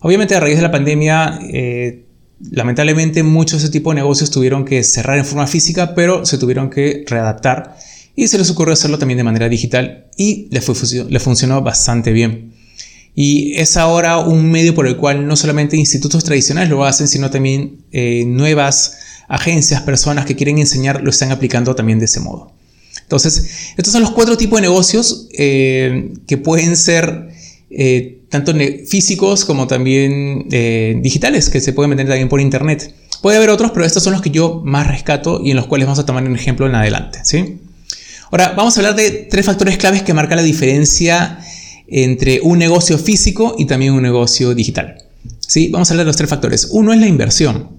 Obviamente 0.00 0.34
a 0.34 0.40
raíz 0.40 0.56
de 0.56 0.62
la 0.62 0.70
pandemia, 0.70 1.40
eh, 1.52 2.04
lamentablemente 2.50 3.22
muchos 3.22 3.60
de 3.60 3.66
ese 3.66 3.72
tipo 3.72 3.90
de 3.90 3.96
negocios 3.96 4.30
tuvieron 4.30 4.64
que 4.64 4.84
cerrar 4.84 5.18
en 5.18 5.24
forma 5.24 5.46
física, 5.46 5.94
pero 5.94 6.24
se 6.24 6.38
tuvieron 6.38 6.70
que 6.70 7.04
readaptar 7.06 7.76
y 8.14 8.28
se 8.28 8.38
les 8.38 8.50
ocurrió 8.50 8.72
hacerlo 8.72 8.98
también 8.98 9.18
de 9.18 9.24
manera 9.24 9.48
digital 9.48 10.06
y 10.16 10.48
le, 10.50 10.60
funcionó 10.60 11.62
bastante 11.62 12.12
bien. 12.12 12.52
Y 13.14 13.54
es 13.54 13.76
ahora 13.76 14.18
un 14.18 14.50
medio 14.50 14.74
por 14.74 14.86
el 14.86 14.96
cual 14.96 15.26
no 15.26 15.36
solamente 15.36 15.76
institutos 15.76 16.22
tradicionales 16.22 16.70
lo 16.70 16.84
hacen, 16.84 17.08
sino 17.08 17.30
también 17.30 17.78
eh, 17.90 18.24
nuevas 18.26 18.98
agencias, 19.28 19.82
personas 19.82 20.26
que 20.26 20.36
quieren 20.36 20.58
enseñar, 20.58 21.02
lo 21.02 21.10
están 21.10 21.32
aplicando 21.32 21.74
también 21.74 21.98
de 21.98 22.04
ese 22.04 22.20
modo. 22.20 22.52
Entonces, 23.02 23.72
estos 23.76 23.92
son 23.92 24.02
los 24.02 24.10
cuatro 24.10 24.36
tipos 24.36 24.58
de 24.58 24.62
negocios 24.62 25.28
eh, 25.32 26.12
que 26.26 26.38
pueden 26.38 26.76
ser 26.76 27.28
tanto 28.28 28.52
físicos 28.86 29.44
como 29.44 29.66
también 29.66 30.46
eh, 30.50 30.98
digitales, 31.02 31.48
que 31.48 31.60
se 31.60 31.72
pueden 31.72 31.90
vender 31.90 32.08
también 32.08 32.28
por 32.28 32.40
internet. 32.40 32.94
Puede 33.22 33.36
haber 33.36 33.50
otros, 33.50 33.72
pero 33.72 33.84
estos 33.84 34.02
son 34.02 34.12
los 34.12 34.22
que 34.22 34.30
yo 34.30 34.62
más 34.64 34.86
rescato 34.86 35.40
y 35.42 35.50
en 35.50 35.56
los 35.56 35.66
cuales 35.66 35.86
vamos 35.86 35.98
a 35.98 36.06
tomar 36.06 36.24
un 36.24 36.36
ejemplo 36.36 36.66
en 36.66 36.74
adelante. 36.74 37.20
¿sí? 37.24 37.58
Ahora, 38.30 38.54
vamos 38.56 38.76
a 38.76 38.80
hablar 38.80 38.94
de 38.94 39.10
tres 39.10 39.46
factores 39.46 39.78
claves 39.78 40.02
que 40.02 40.14
marcan 40.14 40.36
la 40.36 40.42
diferencia 40.42 41.40
entre 41.88 42.40
un 42.42 42.58
negocio 42.58 42.98
físico 42.98 43.56
y 43.58 43.64
también 43.64 43.94
un 43.94 44.02
negocio 44.02 44.54
digital. 44.54 45.02
¿Sí? 45.40 45.68
Vamos 45.68 45.90
a 45.90 45.94
hablar 45.94 46.04
de 46.04 46.10
los 46.10 46.16
tres 46.16 46.28
factores. 46.28 46.68
Uno 46.70 46.92
es 46.92 47.00
la 47.00 47.06
inversión. 47.06 47.78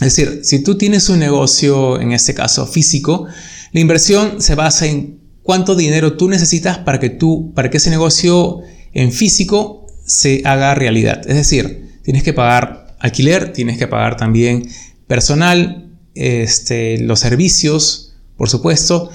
Es 0.00 0.16
decir, 0.16 0.40
si 0.42 0.62
tú 0.62 0.76
tienes 0.76 1.08
un 1.08 1.20
negocio, 1.20 2.00
en 2.00 2.12
este 2.12 2.34
caso 2.34 2.66
físico, 2.66 3.26
la 3.72 3.80
inversión 3.80 4.42
se 4.42 4.56
basa 4.56 4.86
en 4.86 5.20
cuánto 5.42 5.76
dinero 5.76 6.16
tú 6.16 6.28
necesitas 6.28 6.78
para 6.78 6.98
que, 6.98 7.10
tú, 7.10 7.52
para 7.54 7.70
que 7.70 7.76
ese 7.76 7.90
negocio 7.90 8.60
en 8.92 9.12
físico 9.12 9.83
se 10.04 10.42
haga 10.44 10.74
realidad. 10.74 11.22
Es 11.28 11.36
decir, 11.36 11.98
tienes 12.02 12.22
que 12.22 12.32
pagar 12.32 12.96
alquiler, 12.98 13.52
tienes 13.52 13.78
que 13.78 13.86
pagar 13.86 14.16
también 14.16 14.68
personal, 15.06 15.90
este, 16.14 16.98
los 16.98 17.20
servicios, 17.20 18.14
por 18.36 18.48
supuesto. 18.48 19.10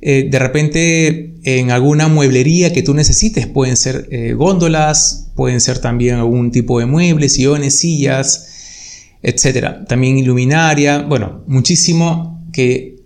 Eh, 0.00 0.28
de 0.30 0.38
repente 0.38 1.34
en 1.44 1.70
alguna 1.70 2.08
mueblería 2.08 2.72
que 2.72 2.82
tú 2.82 2.94
necesites, 2.94 3.46
pueden 3.46 3.76
ser 3.76 4.06
eh, 4.10 4.34
góndolas, 4.34 5.30
pueden 5.34 5.60
ser 5.60 5.78
también 5.78 6.16
algún 6.16 6.50
tipo 6.50 6.78
de 6.78 6.86
muebles, 6.86 7.34
sillones, 7.34 7.78
sillas, 7.78 8.48
etc. 9.22 9.86
También 9.88 10.18
iluminaria, 10.18 11.00
bueno, 11.00 11.42
muchísimo 11.46 12.46
que 12.52 12.96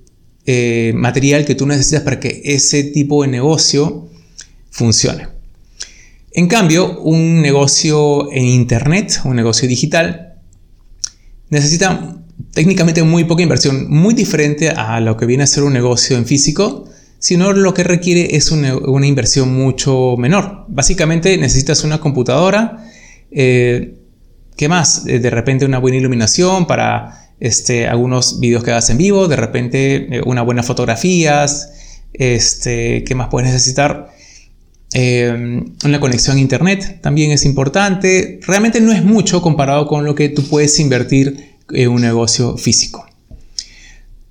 eh, 0.47 0.92
material 0.95 1.45
que 1.45 1.54
tú 1.54 1.66
necesitas 1.66 2.02
para 2.02 2.18
que 2.18 2.42
ese 2.45 2.85
tipo 2.85 3.23
de 3.23 3.28
negocio 3.28 4.09
funcione. 4.71 5.38
En 6.32 6.47
cambio, 6.47 7.00
un 7.00 7.40
negocio 7.40 8.30
en 8.32 8.44
Internet, 8.44 9.20
un 9.25 9.37
negocio 9.37 9.66
digital, 9.66 10.35
necesita 11.50 12.16
técnicamente 12.52 13.02
muy 13.02 13.25
poca 13.25 13.42
inversión, 13.42 13.90
muy 13.90 14.14
diferente 14.14 14.70
a 14.70 15.00
lo 15.00 15.16
que 15.16 15.26
viene 15.26 15.44
a 15.44 15.47
ser 15.47 15.64
un 15.64 15.73
negocio 15.73 16.16
en 16.16 16.26
físico, 16.26 16.88
sino 17.18 17.52
lo 17.52 17.75
que 17.75 17.82
requiere 17.82 18.37
es 18.37 18.50
una, 18.52 19.06
inversión 19.06 19.54
mucho 19.54 20.16
menor. 20.16 20.66
Básicamente 20.68 21.37
necesitas 21.38 21.82
una 21.85 21.99
computadora, 21.99 22.85
eh, 23.30 23.97
¿qué 24.56 24.68
más? 24.68 25.06
Eh, 25.06 25.18
de 25.18 25.30
repente 25.30 25.64
una 25.64 25.78
buena 25.78 25.97
iluminación 25.97 26.66
para 26.66 27.32
este, 27.40 27.87
algunos 27.87 28.40
vídeos 28.40 28.62
que 28.62 28.70
hagas 28.70 28.90
en 28.90 28.99
vivo, 28.99 29.28
de 29.28 29.37
repente 29.37 30.16
eh, 30.16 30.23
unas 30.25 30.44
buenas 30.44 30.66
fotografías, 30.66 31.73
este, 32.12 33.04
¿qué 33.04 33.14
más 33.14 33.28
puedes 33.28 33.50
necesitar? 33.50 34.11
Eh, 34.95 35.62
una 35.85 36.00
conexión 36.00 36.37
a 36.37 36.40
internet 36.40 37.00
también 37.02 37.30
es 37.30 37.45
importante. 37.45 38.40
Realmente 38.47 38.80
no 38.80 38.92
es 38.92 39.04
mucho 39.04 39.42
comparado 39.42 39.87
con 39.87 40.04
lo 40.04 40.14
que 40.14 40.28
tú 40.28 40.42
puedes 40.45 40.78
invertir 40.80 41.57
en 41.71 41.90
un 41.90 42.00
negocio 42.00 42.57
físico. 42.57 43.07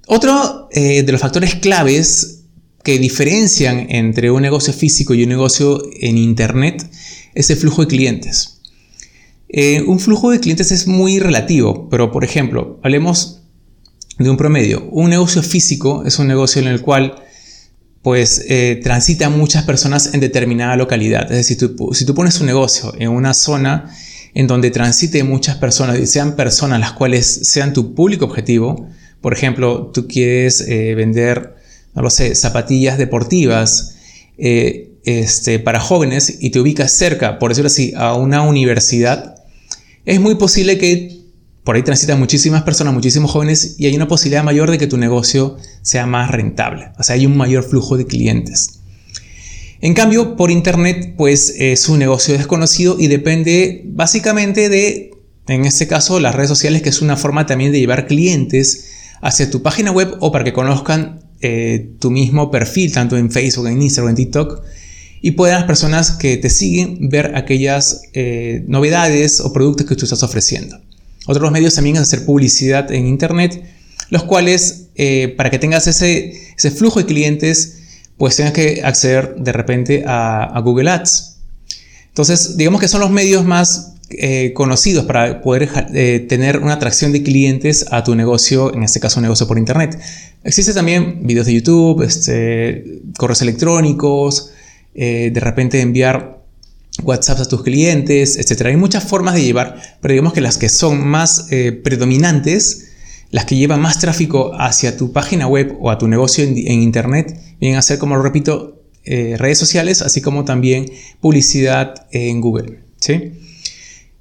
Otro 0.07 0.69
eh, 0.71 1.03
de 1.03 1.11
los 1.11 1.21
factores 1.21 1.55
claves 1.55 2.43
que 2.83 2.97
diferencian 2.97 3.87
entre 3.89 4.31
un 4.31 4.41
negocio 4.41 4.73
físico 4.73 5.13
y 5.13 5.23
un 5.23 5.29
negocio 5.29 5.81
en 5.99 6.17
internet 6.17 6.89
es 7.35 7.49
el 7.49 7.57
flujo 7.57 7.81
de 7.81 7.87
clientes. 7.87 8.61
Eh, 9.49 9.81
un 9.81 9.99
flujo 9.99 10.31
de 10.31 10.39
clientes 10.39 10.71
es 10.71 10.87
muy 10.87 11.19
relativo, 11.19 11.89
pero 11.89 12.11
por 12.11 12.23
ejemplo, 12.23 12.79
hablemos 12.83 13.41
de 14.17 14.29
un 14.29 14.37
promedio. 14.37 14.87
Un 14.91 15.09
negocio 15.09 15.43
físico 15.43 16.03
es 16.05 16.17
un 16.19 16.27
negocio 16.27 16.61
en 16.61 16.69
el 16.69 16.81
cual 16.81 17.15
pues 18.01 18.45
eh, 18.47 18.79
transitan 18.83 19.37
muchas 19.37 19.63
personas 19.63 20.13
en 20.13 20.19
determinada 20.19 20.75
localidad. 20.75 21.23
Es 21.31 21.37
decir, 21.37 21.57
si 21.93 22.05
tú 22.05 22.15
pones 22.15 22.39
un 22.39 22.47
negocio 22.47 22.93
en 22.97 23.09
una 23.09 23.33
zona 23.33 23.91
en 24.33 24.47
donde 24.47 24.71
transite 24.71 25.23
muchas 25.23 25.55
personas 25.55 25.99
y 25.99 26.07
sean 26.07 26.35
personas 26.35 26.79
las 26.79 26.93
cuales 26.93 27.25
sean 27.25 27.73
tu 27.73 27.95
público 27.95 28.25
objetivo, 28.25 28.87
por 29.21 29.33
ejemplo, 29.33 29.91
tú 29.93 30.07
quieres 30.07 30.61
eh, 30.61 30.95
vender, 30.95 31.55
no 31.95 32.01
lo 32.01 32.09
sé, 32.09 32.35
zapatillas 32.35 32.97
deportivas 32.97 33.95
este, 34.37 35.57
para 35.59 35.79
jóvenes 35.79 36.37
y 36.39 36.51
te 36.51 36.59
ubicas 36.59 36.91
cerca, 36.91 37.39
por 37.39 37.49
decirlo 37.49 37.67
así, 37.67 37.93
a 37.95 38.13
una 38.13 38.43
universidad, 38.43 39.35
es 40.05 40.19
muy 40.21 40.35
posible 40.35 40.77
que 40.77 41.16
por 41.67 41.75
ahí 41.75 41.83
transitan 41.83 42.17
muchísimas 42.17 42.63
personas, 42.63 42.93
muchísimos 42.93 43.29
jóvenes 43.29 43.75
y 43.77 43.87
hay 43.87 43.95
una 43.97 44.07
posibilidad 44.07 44.41
mayor 44.41 44.71
de 44.71 44.77
que 44.77 44.87
tu 44.87 44.97
negocio 44.97 45.57
sea 45.81 46.05
más 46.05 46.31
rentable. 46.31 46.93
O 46.97 47.03
sea, 47.03 47.15
hay 47.15 47.25
un 47.25 47.35
mayor 47.35 47.65
flujo 47.65 47.97
de 47.97 48.05
clientes. 48.05 48.79
En 49.81 49.93
cambio, 49.93 50.37
por 50.37 50.49
internet, 50.49 51.15
pues 51.17 51.53
es 51.57 51.89
un 51.89 51.99
negocio 51.99 52.37
desconocido 52.37 52.95
y 52.97 53.07
depende 53.07 53.81
básicamente 53.83 54.69
de, 54.69 55.11
en 55.49 55.65
este 55.65 55.87
caso, 55.87 56.21
las 56.21 56.35
redes 56.35 56.47
sociales, 56.47 56.83
que 56.83 56.87
es 56.87 57.01
una 57.01 57.17
forma 57.17 57.45
también 57.45 57.73
de 57.73 57.81
llevar 57.81 58.07
clientes 58.07 58.85
hacia 59.19 59.51
tu 59.51 59.61
página 59.61 59.91
web 59.91 60.15
o 60.21 60.31
para 60.31 60.45
que 60.45 60.53
conozcan 60.53 61.19
eh, 61.41 61.95
tu 61.99 62.11
mismo 62.11 62.49
perfil, 62.49 62.93
tanto 62.93 63.17
en 63.17 63.29
Facebook, 63.29 63.67
en 63.67 63.81
Instagram, 63.81 64.11
en 64.11 64.15
TikTok, 64.15 64.61
y 65.21 65.31
puedan 65.31 65.55
las 65.55 65.65
personas 65.65 66.11
que 66.11 66.37
te 66.37 66.49
siguen 66.49 67.09
ver 67.09 67.35
aquellas 67.35 68.03
eh, 68.13 68.63
novedades 68.69 69.41
o 69.41 69.51
productos 69.51 69.85
que 69.85 69.95
tú 69.95 70.05
estás 70.05 70.23
ofreciendo. 70.23 70.86
Otros 71.27 71.51
medios 71.51 71.75
también 71.75 71.95
es 71.97 72.01
hacer 72.01 72.25
publicidad 72.25 72.91
en 72.91 73.05
Internet, 73.05 73.63
los 74.09 74.23
cuales 74.23 74.87
eh, 74.95 75.33
para 75.37 75.51
que 75.51 75.59
tengas 75.59 75.85
ese, 75.85 76.33
ese, 76.57 76.71
flujo 76.71 76.99
de 76.99 77.05
clientes, 77.05 77.83
pues 78.17 78.35
tengas 78.35 78.53
que 78.53 78.81
acceder 78.83 79.35
de 79.35 79.51
repente 79.51 80.03
a, 80.07 80.59
Google 80.63 80.89
Ads. 80.89 81.37
Entonces, 82.07 82.57
digamos 82.57 82.81
que 82.81 82.87
son 82.87 83.01
los 83.01 83.11
medios 83.11 83.45
más 83.45 83.93
eh, 84.09 84.53
conocidos 84.55 85.05
para 85.05 85.41
poder 85.41 85.69
tener 86.27 86.57
una 86.59 86.73
atracción 86.73 87.11
de 87.11 87.21
clientes 87.21 87.85
a 87.91 88.03
tu 88.03 88.15
negocio, 88.15 88.73
en 88.73 88.81
este 88.81 88.99
caso 88.99 89.19
un 89.19 89.23
negocio 89.23 89.47
por 89.47 89.59
Internet. 89.59 89.99
Existen 90.43 90.73
también 90.73 91.27
videos 91.27 91.45
de 91.45 91.53
YouTube, 91.53 92.01
este, 92.03 93.01
correos 93.17 93.41
electrónicos, 93.41 94.51
eh, 94.99 95.29
de 95.31 95.39
repente 95.39 95.79
enviar 95.79 96.36
WhatsApp 97.03 97.39
a 97.39 97.45
tus 97.45 97.63
clientes, 97.63 98.37
etc. 98.37 98.67
Hay 98.67 98.77
muchas 98.77 99.03
formas 99.03 99.35
de 99.35 99.43
llevar, 99.43 99.81
pero 100.01 100.13
digamos 100.13 100.33
que 100.33 100.41
las 100.41 100.57
que 100.57 100.69
son 100.69 101.07
más 101.07 101.47
eh, 101.51 101.71
predominantes, 101.71 102.89
las 103.31 103.45
que 103.45 103.55
llevan 103.55 103.81
más 103.81 103.99
tráfico 103.99 104.51
hacia 104.57 104.97
tu 104.97 105.11
página 105.11 105.47
web 105.47 105.77
o 105.79 105.91
a 105.91 105.97
tu 105.97 106.07
negocio 106.07 106.43
en, 106.43 106.57
Internet, 106.57 107.39
vienen 107.59 107.77
a 107.77 107.81
ser, 107.81 107.99
como 107.99 108.15
lo 108.15 108.21
repito, 108.21 108.81
eh, 109.03 109.35
redes 109.37 109.57
sociales, 109.57 110.01
así 110.01 110.21
como 110.21 110.45
también 110.45 110.91
publicidad 111.21 112.07
en 112.11 112.41
Google. 112.41 112.79
¿sí? 112.99 113.33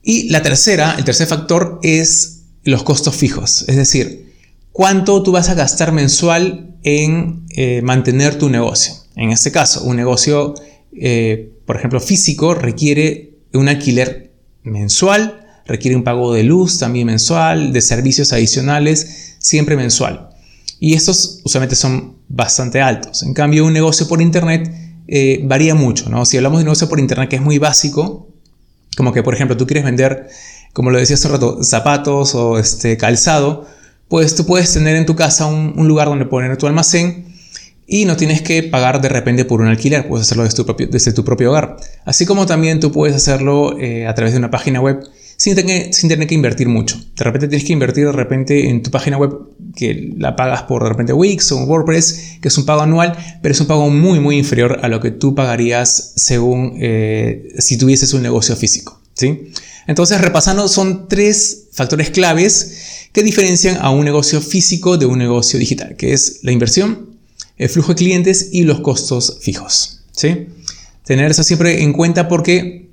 Y 0.03 0.29
la 0.31 0.43
tercera, 0.43 0.95
el 0.99 1.05
tercer 1.05 1.27
factor 1.27 1.81
es 1.83 2.43
los 2.63 2.83
costos 2.83 3.15
fijos, 3.15 3.65
es 3.69 3.77
decir, 3.77 4.33
cuánto 4.73 5.23
tú 5.23 5.33
vas 5.33 5.49
a 5.49 5.55
gastar 5.55 5.93
mensual 5.93 6.77
en 6.83 7.47
mantener 7.83 8.39
tu 8.39 8.49
negocio. 8.49 8.93
En 9.17 9.31
este 9.31 9.51
caso, 9.51 9.83
un 9.85 9.97
negocio, 9.97 10.55
eh, 10.93 11.53
por 11.65 11.77
ejemplo, 11.77 12.01
físico 12.01 12.55
requiere 12.55 13.35
un 13.53 13.69
alquiler 13.69 14.33
mensual, 14.63 15.47
requiere 15.67 15.97
un 15.97 16.05
pago 16.05 16.33
de 16.33 16.43
luz 16.43 16.79
también 16.79 17.07
mensual, 17.07 17.73
de 17.73 17.81
servicios 17.81 18.33
adicionales, 18.33 19.37
siempre 19.39 19.77
mensual. 19.77 20.31
Y 20.79 20.95
estos 20.95 21.41
usualmente 21.45 21.77
son 21.77 22.17
bastante 22.29 22.81
altos. 22.81 23.23
En 23.23 23.35
cambio, 23.35 23.65
un 23.65 23.73
negocio 23.73 24.07
por 24.09 24.21
internet 24.21 24.71
eh, 25.09 25.41
varía 25.45 25.75
mucho. 25.75 26.09
¿no? 26.09 26.25
Si 26.25 26.37
hablamos 26.37 26.59
de 26.59 26.63
un 26.63 26.67
negocio 26.67 26.89
por 26.89 27.01
internet 27.01 27.29
que 27.29 27.37
es 27.37 27.43
muy 27.43 27.59
básico, 27.59 28.29
como 28.97 29.13
que 29.13 29.23
por 29.23 29.35
ejemplo 29.35 29.57
tú 29.57 29.67
quieres 29.67 29.85
vender, 29.85 30.29
como 30.73 30.91
lo 30.91 30.99
decía 30.99 31.15
hace 31.15 31.29
rato, 31.29 31.63
zapatos 31.63 32.35
o 32.35 32.59
este, 32.59 32.97
calzado, 32.97 33.67
pues 34.09 34.35
tú 34.35 34.47
puedes 34.47 34.73
tener 34.73 34.97
en 34.97 35.07
tu 35.07 35.17
casa 35.17 35.47
un, 35.47 35.75
un 35.77 35.89
lugar 35.89 36.09
donde 36.09 36.27
poner 36.27 36.57
tu 36.57 36.67
almacén 36.67 37.26
y 37.87 38.05
no 38.05 38.17
tienes 38.17 38.43
que 38.43 38.63
pagar 38.63 39.01
de 39.01 39.09
repente 39.09 39.45
por 39.45 39.61
un 39.61 39.69
alquiler, 39.69 40.09
puedes 40.09 40.27
hacerlo 40.27 40.43
desde 40.45 41.13
tu 41.13 41.25
propio, 41.25 41.51
hogar. 41.51 41.77
Así 42.05 42.27
como 42.27 42.47
también 42.47 42.81
tú 42.81 42.91
puedes 42.91 43.15
hacerlo 43.15 43.79
eh, 43.79 44.07
a 44.07 44.15
través 44.15 44.33
de 44.33 44.39
una 44.39 44.51
página 44.51 44.81
web 44.81 45.01
sin 45.37 45.55
tener, 45.55 45.93
sin 45.93 46.09
tener 46.09 46.27
que 46.27 46.35
invertir 46.35 46.69
mucho. 46.69 46.99
De 47.17 47.25
repente 47.25 47.49
tienes 47.49 47.67
que 47.67 47.73
invertir 47.73 48.07
de 48.07 48.13
repente 48.13 48.69
en 48.69 48.83
tu 48.83 48.91
página 48.91 49.19
web 49.19 49.33
que 49.75 50.13
la 50.17 50.35
pagas 50.35 50.63
por 50.63 50.83
de 50.83 50.89
repente 50.89 51.13
Wix 51.13 51.53
o 51.53 51.65
WordPress, 51.65 52.39
que 52.41 52.49
es 52.49 52.59
un 52.59 52.65
pago 52.65 52.81
anual, 52.81 53.17
pero 53.43 53.53
es 53.53 53.61
un 53.61 53.67
pago 53.67 53.89
muy 53.91 54.19
muy 54.19 54.39
inferior 54.39 54.81
a 54.83 54.89
lo 54.89 55.01
que 55.01 55.11
tú 55.11 55.35
pagarías 55.35 56.15
según 56.17 56.79
eh, 56.81 57.55
si 57.59 57.77
tuvieses 57.77 58.15
un 58.15 58.23
negocio 58.23 58.57
físico. 58.57 59.01
¿sí? 59.15 59.53
Entonces, 59.87 60.21
repasando, 60.21 60.67
son 60.69 61.09
tres 61.09 61.69
factores 61.73 62.11
claves 62.11 63.09
que 63.13 63.23
diferencian 63.23 63.79
a 63.81 63.91
un 63.91 64.05
negocio 64.05 64.41
físico 64.41 64.97
de 64.97 65.07
un 65.07 65.19
negocio 65.19 65.59
digital, 65.59 65.97
que 65.97 66.13
es 66.13 66.41
la 66.43 66.53
inversión, 66.53 67.16
el 67.57 67.69
flujo 67.69 67.93
de 67.93 67.97
clientes 67.97 68.49
y 68.53 68.63
los 68.63 68.81
costos 68.81 69.39
fijos. 69.41 70.03
¿sí? 70.13 70.49
Tener 71.05 71.31
eso 71.31 71.43
siempre 71.43 71.83
en 71.83 71.93
cuenta 71.93 72.29
porque 72.29 72.91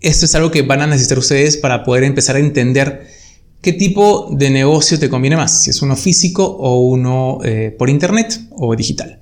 esto 0.00 0.26
es 0.26 0.34
algo 0.34 0.50
que 0.50 0.62
van 0.62 0.82
a 0.82 0.86
necesitar 0.86 1.18
ustedes 1.18 1.56
para 1.56 1.84
poder 1.84 2.04
empezar 2.04 2.36
a 2.36 2.38
entender 2.38 3.08
qué 3.60 3.72
tipo 3.72 4.28
de 4.32 4.50
negocio 4.50 4.98
te 4.98 5.08
conviene 5.08 5.36
más, 5.36 5.64
si 5.64 5.70
es 5.70 5.82
uno 5.82 5.96
físico 5.96 6.44
o 6.44 6.80
uno 6.80 7.38
eh, 7.44 7.74
por 7.76 7.90
internet 7.90 8.40
o 8.50 8.76
digital. 8.76 9.20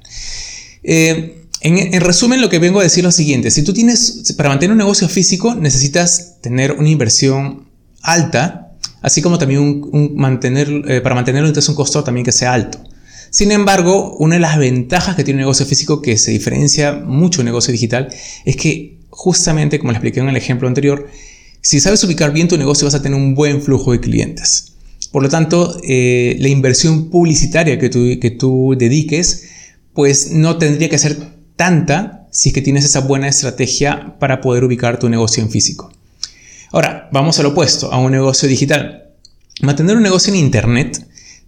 Eh, 0.82 1.44
en, 1.62 1.78
en, 1.94 2.00
resumen, 2.02 2.42
lo 2.42 2.50
que 2.50 2.58
vengo 2.58 2.80
a 2.80 2.82
decir 2.82 3.00
es 3.00 3.04
lo 3.04 3.12
siguiente, 3.12 3.50
si 3.50 3.64
tú 3.64 3.72
tienes, 3.72 4.34
para 4.36 4.50
mantener 4.50 4.72
un 4.72 4.78
negocio 4.78 5.08
físico 5.08 5.54
necesitas 5.54 6.36
tener 6.42 6.72
una 6.72 6.90
inversión 6.90 7.70
alta 8.02 8.66
así 9.06 9.22
como 9.22 9.38
también 9.38 9.60
un, 9.60 10.16
mantener, 10.16 10.68
eh, 10.88 11.00
para 11.00 11.14
mantenerlo 11.14 11.46
entonces 11.46 11.68
un 11.68 11.76
costo 11.76 12.02
también 12.02 12.24
que 12.24 12.32
sea 12.32 12.52
alto. 12.52 12.78
Sin 13.36 13.52
embargo, 13.52 14.16
una 14.16 14.36
de 14.36 14.40
las 14.40 14.56
ventajas 14.56 15.14
que 15.14 15.22
tiene 15.22 15.36
un 15.36 15.42
negocio 15.42 15.66
físico 15.66 16.00
que 16.00 16.16
se 16.16 16.30
diferencia 16.30 16.94
mucho 16.94 17.42
un 17.42 17.44
negocio 17.44 17.70
digital 17.70 18.08
es 18.46 18.56
que 18.56 18.96
justamente, 19.10 19.78
como 19.78 19.92
les 19.92 19.98
expliqué 19.98 20.20
en 20.20 20.30
el 20.30 20.38
ejemplo 20.38 20.66
anterior, 20.66 21.06
si 21.60 21.78
sabes 21.78 22.02
ubicar 22.04 22.32
bien 22.32 22.48
tu 22.48 22.56
negocio 22.56 22.86
vas 22.86 22.94
a 22.94 23.02
tener 23.02 23.18
un 23.18 23.34
buen 23.34 23.60
flujo 23.60 23.92
de 23.92 24.00
clientes. 24.00 24.72
Por 25.12 25.22
lo 25.22 25.28
tanto, 25.28 25.78
eh, 25.86 26.36
la 26.38 26.48
inversión 26.48 27.10
publicitaria 27.10 27.78
que 27.78 27.90
tú, 27.90 28.18
que 28.22 28.30
tú 28.30 28.74
dediques, 28.74 29.50
pues 29.92 30.30
no 30.30 30.56
tendría 30.56 30.88
que 30.88 30.96
ser 30.96 31.18
tanta 31.56 32.28
si 32.32 32.48
es 32.48 32.54
que 32.54 32.62
tienes 32.62 32.86
esa 32.86 33.00
buena 33.00 33.28
estrategia 33.28 34.16
para 34.18 34.40
poder 34.40 34.64
ubicar 34.64 34.98
tu 34.98 35.10
negocio 35.10 35.42
en 35.42 35.50
físico. 35.50 35.92
Ahora, 36.72 37.10
vamos 37.12 37.38
al 37.38 37.44
opuesto, 37.44 37.92
a 37.92 37.98
un 37.98 38.12
negocio 38.12 38.48
digital. 38.48 39.10
Mantener 39.60 39.98
un 39.98 40.02
negocio 40.04 40.32
en 40.32 40.40
Internet 40.40 41.06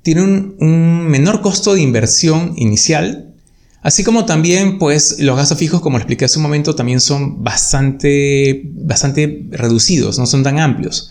tiene 0.08 0.22
un, 0.22 1.06
menor 1.06 1.42
costo 1.42 1.74
de 1.74 1.82
inversión 1.82 2.54
inicial, 2.56 3.34
así 3.82 4.04
como 4.04 4.24
también 4.24 4.78
pues 4.78 5.18
los 5.18 5.36
gastos 5.36 5.58
fijos, 5.58 5.82
como 5.82 5.98
expliqué 5.98 6.24
hace 6.24 6.38
un 6.38 6.44
momento, 6.44 6.74
también 6.74 7.02
son 7.02 7.44
bastante, 7.44 8.62
bastante 8.72 9.46
reducidos, 9.50 10.18
no 10.18 10.24
son 10.24 10.42
tan 10.42 10.60
amplios. 10.60 11.10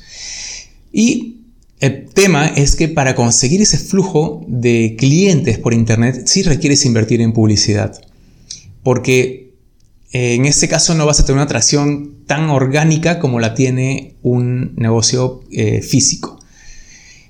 Y 0.92 1.42
el 1.80 2.10
tema 2.10 2.48
es 2.48 2.76
que 2.76 2.88
para 2.88 3.14
conseguir 3.14 3.62
ese 3.62 3.78
flujo 3.78 4.44
de 4.48 4.96
clientes 4.98 5.60
por 5.60 5.76
Internet 5.76 6.24
sí 6.26 6.42
requieres 6.42 6.84
invertir 6.84 7.22
en 7.22 7.34
publicidad, 7.34 8.02
porque 8.82 9.54
eh, 10.12 10.34
en 10.34 10.48
este 10.48 10.68
caso 10.68 10.96
no 10.96 11.06
vas 11.06 11.20
a 11.20 11.24
tener 11.24 11.36
una 11.36 11.44
atracción 11.44 12.24
tan 12.26 12.50
orgánica 12.50 13.20
como 13.20 13.40
la 13.40 13.54
tiene 13.54 14.16
un 14.24 14.74
negocio 14.76 15.44
eh, 15.52 15.84
físico. 15.84 16.37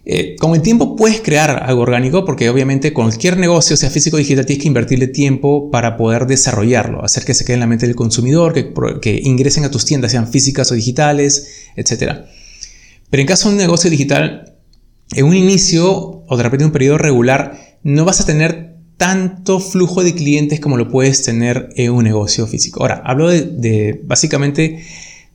Eh, 0.10 0.38
con 0.40 0.56
el 0.56 0.62
tiempo 0.62 0.96
puedes 0.96 1.20
crear 1.20 1.64
algo 1.64 1.82
orgánico 1.82 2.24
porque 2.24 2.50
obviamente 2.50 2.94
cualquier 2.94 3.36
negocio, 3.36 3.76
sea 3.76 3.90
físico 3.90 4.16
o 4.16 4.20
digital, 4.20 4.46
tienes 4.46 4.62
que 4.62 4.70
invertirle 4.70 5.08
tiempo 5.08 5.70
para 5.70 5.98
poder 5.98 6.28
desarrollarlo, 6.28 7.04
hacer 7.04 7.26
que 7.26 7.34
se 7.34 7.44
quede 7.44 7.56
en 7.56 7.60
la 7.60 7.68
mente 7.68 7.88
del 7.88 7.98
consumidor, 7.98 8.54
que, 8.54 9.22
ingresen 9.22 9.66
a 9.66 9.70
tus 9.70 9.84
tiendas, 9.84 10.14
sean 10.14 10.30
físicas 10.30 10.72
o 10.72 10.76
digitales, 10.76 11.66
etc. 11.76 12.20
Pero 13.10 13.20
en 13.20 13.28
caso 13.28 13.50
de 13.50 13.56
un 13.56 13.58
negocio 13.60 13.90
digital, 13.90 14.56
en 15.14 15.26
un 15.26 15.36
inicio 15.36 16.24
o 16.26 16.38
de 16.38 16.44
repente 16.44 16.64
en 16.64 16.68
un 16.68 16.74
periodo 16.74 17.00
regular, 17.00 17.78
no 17.84 18.06
vas 18.06 18.22
a 18.22 18.26
tener 18.26 18.78
tanto 18.96 19.60
flujo 19.60 20.06
de 20.06 20.16
clientes 20.16 20.62
como 20.62 20.78
lo 20.78 20.88
puedes 20.88 21.22
tener 21.24 21.68
en 21.76 21.92
un 21.92 22.06
negocio 22.06 22.48
físico. 22.48 22.82
Ahora, 22.82 23.02
hablo 23.04 23.28
de, 23.28 24.00
básicamente 24.06 24.86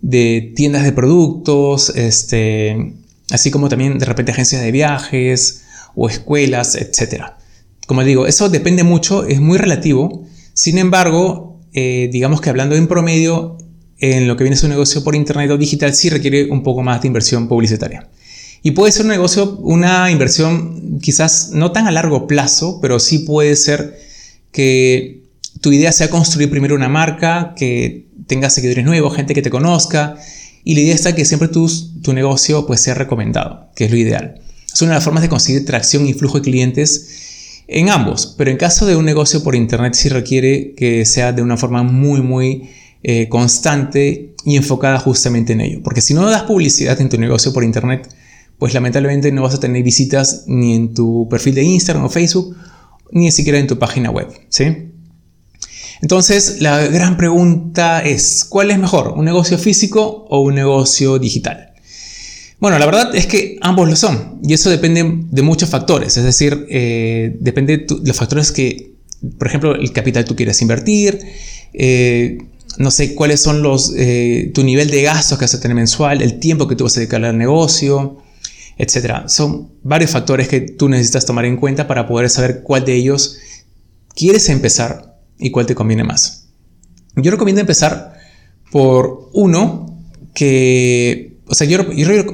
de 0.01 0.55
tiendas 0.57 0.85
de 0.85 0.93
productos, 0.93 1.91
este, 1.95 3.02
así 3.31 3.51
como 3.51 3.69
también 3.69 3.99
de 3.99 4.05
repente 4.05 4.33
agencias 4.33 4.63
de 4.63 4.73
viajes 4.73 5.63
o 5.95 6.09
escuelas, 6.09 6.75
etc. 6.75 7.25
Como 7.87 8.05
digo, 8.05 8.27
eso 8.27 8.49
depende 8.49 8.85
mucho, 8.85 9.25
es 9.25 9.41
muy 9.41 9.59
relativo. 9.59 10.25
Sin 10.55 10.79
embargo, 10.79 11.61
eh, 11.73 12.09
digamos 12.13 12.41
que 12.41 12.51
hablando 12.51 12.77
en 12.77 12.87
promedio, 12.87 13.59
en 13.99 14.27
lo 14.27 14.37
que 14.37 14.45
viene 14.45 14.59
a 14.61 14.65
un 14.65 14.71
negocio 14.71 15.05
por 15.05 15.15
internet 15.15 15.51
o 15.51 15.57
digital 15.57 15.95
sí 15.95 16.11
requiere 16.11 16.51
un 16.51 16.63
poco 16.63 16.83
más 16.83 17.03
de 17.03 17.09
inversión 17.09 17.49
publicitaria. 17.49 18.09
Y 18.63 18.73
puede 18.73 18.93
ser 18.93 19.03
un 19.03 19.11
negocio, 19.11 19.57
una 19.59 20.11
inversión 20.11 21.01
quizás 21.01 21.51
no 21.53 21.73
tan 21.73 21.87
a 21.87 21.91
largo 21.91 22.27
plazo, 22.27 22.79
pero 22.81 23.01
sí 23.01 23.21
puede 23.21 23.57
ser 23.57 23.99
que 24.53 25.23
tu 25.61 25.73
idea 25.73 25.93
sea 25.93 26.11
construir 26.11 26.51
primero 26.51 26.75
una 26.75 26.89
marca, 26.89 27.55
que 27.57 28.07
tenga 28.27 28.51
seguidores 28.51 28.85
nuevos, 28.85 29.17
gente 29.17 29.35
que 29.35 29.43
te 29.43 29.51
conozca, 29.51 30.17
y 30.65 30.75
la 30.75 30.81
idea 30.81 30.95
está 30.95 31.15
que 31.15 31.25
siempre 31.25 31.49
tu, 31.49 31.71
tu 32.03 32.13
negocio 32.13 32.67
pues, 32.67 32.81
sea 32.81 32.95
recomendado, 32.95 33.71
que 33.75 33.87
es 33.87 33.91
lo 33.91 33.97
ideal. 33.97 34.41
Es 34.73 34.81
una 34.83 34.93
de 34.93 34.97
las 34.97 35.05
formas 35.05 35.23
de 35.23 35.29
conseguir 35.29 35.65
tracción 35.65 36.07
y 36.07 36.15
flujo 36.15 36.39
de 36.39 36.43
clientes 36.43 37.63
en 37.69 37.89
ambos, 37.89 38.35
pero 38.37 38.51
en 38.51 38.57
caso 38.57 38.87
de 38.87 38.97
un 38.97 39.05
negocio 39.05 39.43
por 39.43 39.55
internet 39.55 39.95
sí 39.95 40.09
requiere 40.09 40.75
que 40.75 41.05
sea 41.05 41.33
de 41.33 41.43
una 41.43 41.57
forma 41.57 41.83
muy, 41.83 42.21
muy 42.21 42.71
eh, 43.03 43.29
constante 43.29 44.35
y 44.45 44.57
enfocada 44.57 44.99
justamente 44.99 45.53
en 45.53 45.61
ello. 45.61 45.81
Porque 45.83 46.01
si 46.01 46.15
no 46.15 46.29
das 46.29 46.43
publicidad 46.43 47.01
en 47.01 47.09
tu 47.09 47.19
negocio 47.19 47.53
por 47.53 47.65
internet, 47.65 48.09
pues 48.59 48.75
lamentablemente 48.75 49.33
no 49.33 49.43
vas 49.43 49.55
a 49.55 49.61
tener 49.61 49.83
visitas 49.83 50.45
ni 50.47 50.75
en 50.75 50.95
tu 50.95 51.29
perfil 51.29 51.55
de 51.55 51.63
Instagram 51.63 52.05
o 52.05 52.09
Facebook, 52.09 52.57
ni 53.11 53.31
siquiera 53.33 53.59
en 53.59 53.67
tu 53.67 53.79
página 53.79 54.11
web. 54.11 54.29
¿sí? 54.49 54.92
Entonces, 56.03 56.61
la 56.61 56.85
gran 56.89 57.17
pregunta 57.17 58.01
es, 58.01 58.45
¿cuál 58.45 58.73
es 58.73 58.79
mejor? 58.79 59.15
¿Un 59.17 59.25
negocio 59.25 59.57
físico 59.57 60.27
o 60.29 60.41
un 60.41 60.57
negocio 60.57 61.21
digital? 61.21 61.73
Bueno, 62.59 62.79
la 62.79 62.87
verdad 62.87 63.15
es 63.15 63.27
que 63.27 63.57
ambos 63.61 63.89
lo 63.89 63.97
son 63.97 64.41
y 64.43 64.53
eso 64.53 64.69
depende 64.69 65.05
de 65.31 65.43
muchos 65.43 65.69
factores, 65.69 66.17
es 66.17 66.25
decir, 66.25 66.67
eh, 66.69 67.37
depende 67.41 67.79
de, 67.79 67.87
los 68.05 68.17
factores 68.17 68.53
que, 68.53 68.95
por 69.39 69.49
ejemplo, 69.49 69.75
el 69.75 69.93
capital 69.93 70.25
tú 70.25 70.37
quieres 70.37 70.61
invertir, 70.63 71.19
eh, 71.73 72.39
no 72.79 72.91
sé 72.91 73.15
cuáles 73.15 73.41
son 73.41 73.63
los, 73.63 73.93
eh, 73.97 74.51
tu 74.55 74.63
nivel 74.63 74.91
de 74.91 75.03
gastos 75.03 75.39
que 75.39 75.45
vas 75.45 75.55
a 75.55 75.61
tener 75.61 75.75
mensual, 75.75 76.23
el 76.23 76.39
tiempo 76.39 76.69
que 76.69 76.77
tú 76.77 76.85
vas 76.85 76.97
a 76.97 77.01
dedicar 77.01 77.25
al 77.25 77.37
negocio, 77.37 78.19
etc. 78.79 79.29
Son 79.29 79.73
varios 79.83 80.13
factores 80.13 80.49
que 80.49 80.61
tú 80.61 80.89
necesitas 80.89 81.27
tomar 81.27 81.45
en 81.45 81.57
cuenta 81.57 81.87
para 81.87 82.07
poder 82.07 82.31
saber 82.31 82.63
cuál 82.63 82.85
de 82.85 82.95
ellos 82.95 83.39
quieres 84.15 84.49
empezar 84.49 85.12
y 85.43 85.51
cuál 85.51 85.67
te 85.67 85.75
conviene 85.75 86.05
más. 86.05 86.49
Yo 87.17 87.31
recomiendo 87.31 87.61
empezar 87.61 88.15
por 88.71 89.29
uno 89.33 90.03
que, 90.35 91.37
o 91.47 91.55
sea, 91.55 91.67
yo, 91.67 91.79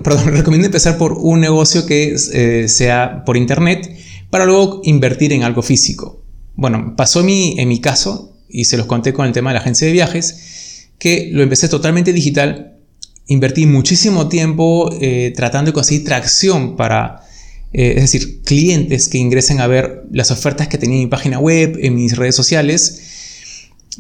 perdón, 0.03 0.27
recomiendo 0.33 0.67
empezar 0.67 0.99
por 0.99 1.13
un 1.15 1.41
negocio 1.41 1.87
que 1.87 2.17
eh, 2.33 2.69
sea 2.69 3.25
por 3.25 3.37
internet 3.37 3.97
para 4.31 4.45
luego 4.45 4.81
invertir 4.85 5.33
en 5.33 5.43
algo 5.43 5.63
físico. 5.63 6.23
Bueno, 6.55 6.95
pasó 6.97 7.23
mi, 7.23 7.59
en 7.59 7.69
mi 7.69 7.81
caso, 7.81 8.37
y 8.49 8.65
se 8.65 8.77
los 8.77 8.87
conté 8.87 9.13
con 9.13 9.27
el 9.27 9.33
tema 9.33 9.51
de 9.51 9.55
la 9.55 9.61
agencia 9.61 9.87
de 9.87 9.93
viajes, 9.93 10.89
que 10.99 11.31
lo 11.33 11.43
empecé 11.43 11.69
totalmente 11.69 12.13
digital, 12.13 12.79
invertí 13.27 13.67
muchísimo 13.67 14.29
tiempo 14.29 14.91
eh, 15.01 15.33
tratando 15.37 15.71
de 15.71 15.75
conseguir 15.75 16.05
tracción 16.05 16.77
para, 16.77 17.28
eh, 17.73 17.95
es 17.97 18.03
decir, 18.03 18.43
clientes 18.43 19.09
que 19.09 19.19
ingresen 19.19 19.61
a 19.61 19.67
ver 19.67 20.05
las 20.11 20.31
ofertas 20.31 20.69
que 20.69 20.79
tenía 20.79 20.97
en 20.97 21.05
mi 21.05 21.09
página 21.09 21.39
web, 21.39 21.79
en 21.81 21.95
mis 21.95 22.17
redes 22.17 22.35
sociales, 22.35 23.03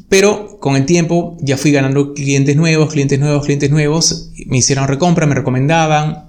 pero 0.08 0.58
con 0.60 0.76
el 0.76 0.86
tiempo 0.86 1.36
ya 1.40 1.56
fui 1.56 1.72
ganando 1.72 2.14
clientes 2.14 2.56
nuevos, 2.56 2.92
clientes 2.92 3.18
nuevos, 3.18 3.44
clientes 3.44 3.70
nuevos, 3.70 4.30
me 4.46 4.58
hicieron 4.58 4.86
recompra, 4.86 5.26
me 5.26 5.34
recomendaban, 5.34 6.28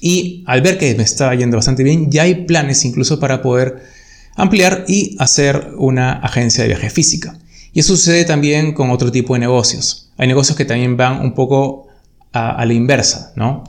y 0.00 0.42
al 0.46 0.62
ver 0.62 0.78
que 0.78 0.94
me 0.94 1.02
estaba 1.02 1.34
yendo 1.34 1.56
bastante 1.56 1.82
bien, 1.82 2.10
ya 2.10 2.22
hay 2.22 2.46
planes 2.46 2.84
incluso 2.84 3.20
para 3.20 3.42
poder 3.42 3.82
ampliar 4.34 4.84
y 4.88 5.16
hacer 5.18 5.72
una 5.76 6.12
agencia 6.12 6.62
de 6.62 6.68
viaje 6.68 6.90
física. 6.90 7.38
Y 7.72 7.80
eso 7.80 7.94
sucede 7.94 8.24
también 8.24 8.72
con 8.72 8.90
otro 8.90 9.12
tipo 9.12 9.34
de 9.34 9.40
negocios. 9.40 10.10
Hay 10.16 10.26
negocios 10.26 10.56
que 10.56 10.64
también 10.64 10.96
van 10.96 11.20
un 11.20 11.34
poco 11.34 11.88
a, 12.32 12.64
la 12.64 12.72
inversa, 12.72 13.32
¿no? 13.36 13.64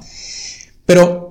Pero, 0.85 1.30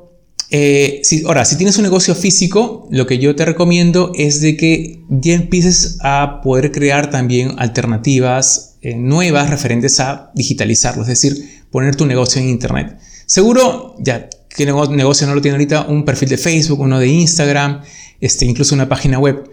eh, 0.50 1.02
ahora, 1.26 1.44
si 1.44 1.56
tienes 1.56 1.76
un 1.76 1.84
negocio 1.84 2.14
físico, 2.14 2.88
lo 2.90 3.06
que 3.06 3.18
yo 3.18 3.36
te 3.36 3.44
recomiendo 3.44 4.10
es 4.16 4.40
de 4.40 4.56
que 4.56 5.00
ya 5.08 5.34
empieces 5.34 5.98
a 6.00 6.40
poder 6.42 6.72
crear 6.72 7.10
también 7.10 7.54
alternativas 7.58 8.76
eh, 8.82 8.96
nuevas 8.96 9.48
referentes 9.48 10.00
a 10.00 10.32
digitalizarlo, 10.34 11.02
es 11.02 11.08
decir, 11.08 11.64
poner 11.70 11.94
tu 11.94 12.04
negocio 12.06 12.40
en 12.42 12.48
Internet. 12.48 12.98
Seguro, 13.26 13.94
ya 14.00 14.28
que 14.48 14.66
negocio 14.66 15.26
no 15.28 15.34
lo 15.34 15.40
tiene 15.40 15.54
ahorita, 15.54 15.86
un 15.86 16.04
perfil 16.04 16.30
de 16.30 16.38
Facebook, 16.38 16.80
uno 16.80 16.98
de 16.98 17.06
Instagram, 17.06 17.82
este, 18.20 18.44
incluso 18.44 18.74
una 18.74 18.88
página 18.88 19.20
web, 19.20 19.48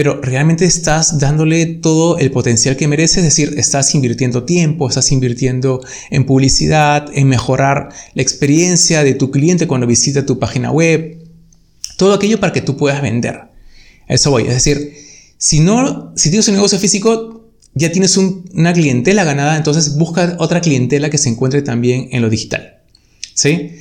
pero 0.00 0.18
realmente 0.22 0.64
estás 0.64 1.18
dándole 1.18 1.66
todo 1.66 2.16
el 2.16 2.30
potencial 2.30 2.74
que 2.74 2.88
merece, 2.88 3.20
es 3.20 3.24
decir, 3.26 3.52
estás 3.58 3.94
invirtiendo 3.94 4.44
tiempo, 4.44 4.88
estás 4.88 5.12
invirtiendo 5.12 5.84
en 6.08 6.24
publicidad, 6.24 7.10
en 7.12 7.28
mejorar 7.28 7.90
la 8.14 8.22
experiencia 8.22 9.04
de 9.04 9.12
tu 9.12 9.30
cliente 9.30 9.66
cuando 9.66 9.86
visita 9.86 10.24
tu 10.24 10.38
página 10.38 10.70
web, 10.70 11.18
todo 11.98 12.14
aquello 12.14 12.40
para 12.40 12.54
que 12.54 12.62
tú 12.62 12.78
puedas 12.78 13.02
vender. 13.02 13.42
eso 14.08 14.30
voy, 14.30 14.44
es 14.44 14.54
decir, 14.54 14.94
si 15.36 15.60
no, 15.60 16.14
si 16.16 16.30
tienes 16.30 16.48
un 16.48 16.54
negocio 16.54 16.78
físico, 16.78 17.50
ya 17.74 17.92
tienes 17.92 18.16
una 18.16 18.72
clientela 18.72 19.24
ganada, 19.24 19.58
entonces 19.58 19.98
busca 19.98 20.34
otra 20.38 20.62
clientela 20.62 21.10
que 21.10 21.18
se 21.18 21.28
encuentre 21.28 21.60
también 21.60 22.08
en 22.12 22.22
lo 22.22 22.30
digital. 22.30 22.78
¿Sí? 23.34 23.72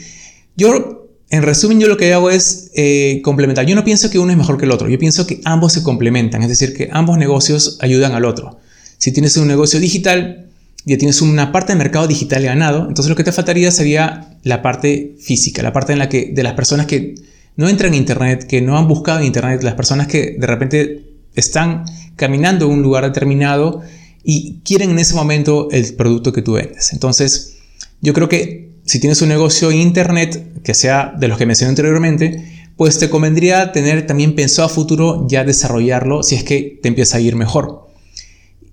Yo 0.57 0.98
en 1.31 1.43
resumen, 1.43 1.79
yo 1.79 1.87
lo 1.87 1.97
que 1.97 2.11
hago 2.13 2.31
es 2.31 2.71
eh, 2.73 3.21
complementar. 3.23 3.65
Yo 3.65 3.75
no 3.75 3.83
pienso 3.83 4.09
que 4.09 4.17
uno 4.17 4.31
es 4.31 4.37
mejor 4.37 4.57
que 4.57 4.65
el 4.65 4.71
otro, 4.71 4.89
yo 4.89 4.97
pienso 4.97 5.27
que 5.27 5.41
ambos 5.45 5.73
se 5.73 5.83
complementan, 5.83 6.41
es 6.41 6.49
decir, 6.49 6.73
que 6.73 6.89
ambos 6.91 7.17
negocios 7.17 7.77
ayudan 7.81 8.13
al 8.13 8.25
otro. 8.25 8.59
Si 8.97 9.11
tienes 9.11 9.37
un 9.37 9.47
negocio 9.47 9.79
digital, 9.79 10.47
ya 10.85 10.97
tienes 10.97 11.21
una 11.21 11.51
parte 11.51 11.73
de 11.73 11.77
mercado 11.77 12.07
digital 12.07 12.43
ganado, 12.43 12.87
entonces 12.87 13.09
lo 13.09 13.15
que 13.15 13.23
te 13.23 13.31
faltaría 13.31 13.69
sería 13.69 14.37
la 14.43 14.61
parte 14.61 15.15
física, 15.19 15.61
la 15.61 15.71
parte 15.71 15.93
en 15.93 15.99
la 15.99 16.09
que 16.09 16.31
de 16.33 16.41
las 16.41 16.53
personas 16.53 16.87
que 16.87 17.15
no 17.55 17.69
entran 17.69 17.93
en 17.93 17.99
Internet, 17.99 18.47
que 18.47 18.61
no 18.61 18.77
han 18.77 18.87
buscado 18.87 19.19
en 19.19 19.25
Internet, 19.25 19.61
las 19.61 19.75
personas 19.75 20.07
que 20.07 20.35
de 20.39 20.47
repente 20.47 21.05
están 21.35 21.85
caminando 22.15 22.65
en 22.65 22.71
un 22.71 22.81
lugar 22.81 23.03
determinado 23.03 23.81
y 24.23 24.61
quieren 24.63 24.91
en 24.91 24.99
ese 24.99 25.13
momento 25.13 25.69
el 25.71 25.93
producto 25.93 26.33
que 26.33 26.41
tú 26.41 26.53
vendes. 26.53 26.91
Entonces, 26.91 27.57
yo 28.01 28.13
creo 28.13 28.29
que 28.29 28.68
si 28.89 28.99
tienes 28.99 29.21
un 29.21 29.29
negocio 29.29 29.69
en 29.69 29.77
internet 29.77 30.63
que 30.63 30.73
sea 30.73 31.13
de 31.15 31.27
los 31.27 31.37
que 31.37 31.45
mencioné 31.45 31.69
anteriormente, 31.69 32.71
pues 32.75 32.97
te 32.97 33.07
convendría 33.07 33.71
tener 33.71 34.07
también 34.07 34.33
pensado 34.33 34.65
a 34.65 34.69
futuro 34.69 35.27
ya 35.27 35.43
desarrollarlo 35.43 36.23
si 36.23 36.33
es 36.33 36.43
que 36.43 36.79
te 36.81 36.87
empieza 36.87 37.17
a 37.17 37.19
ir 37.19 37.35
mejor. 37.35 37.87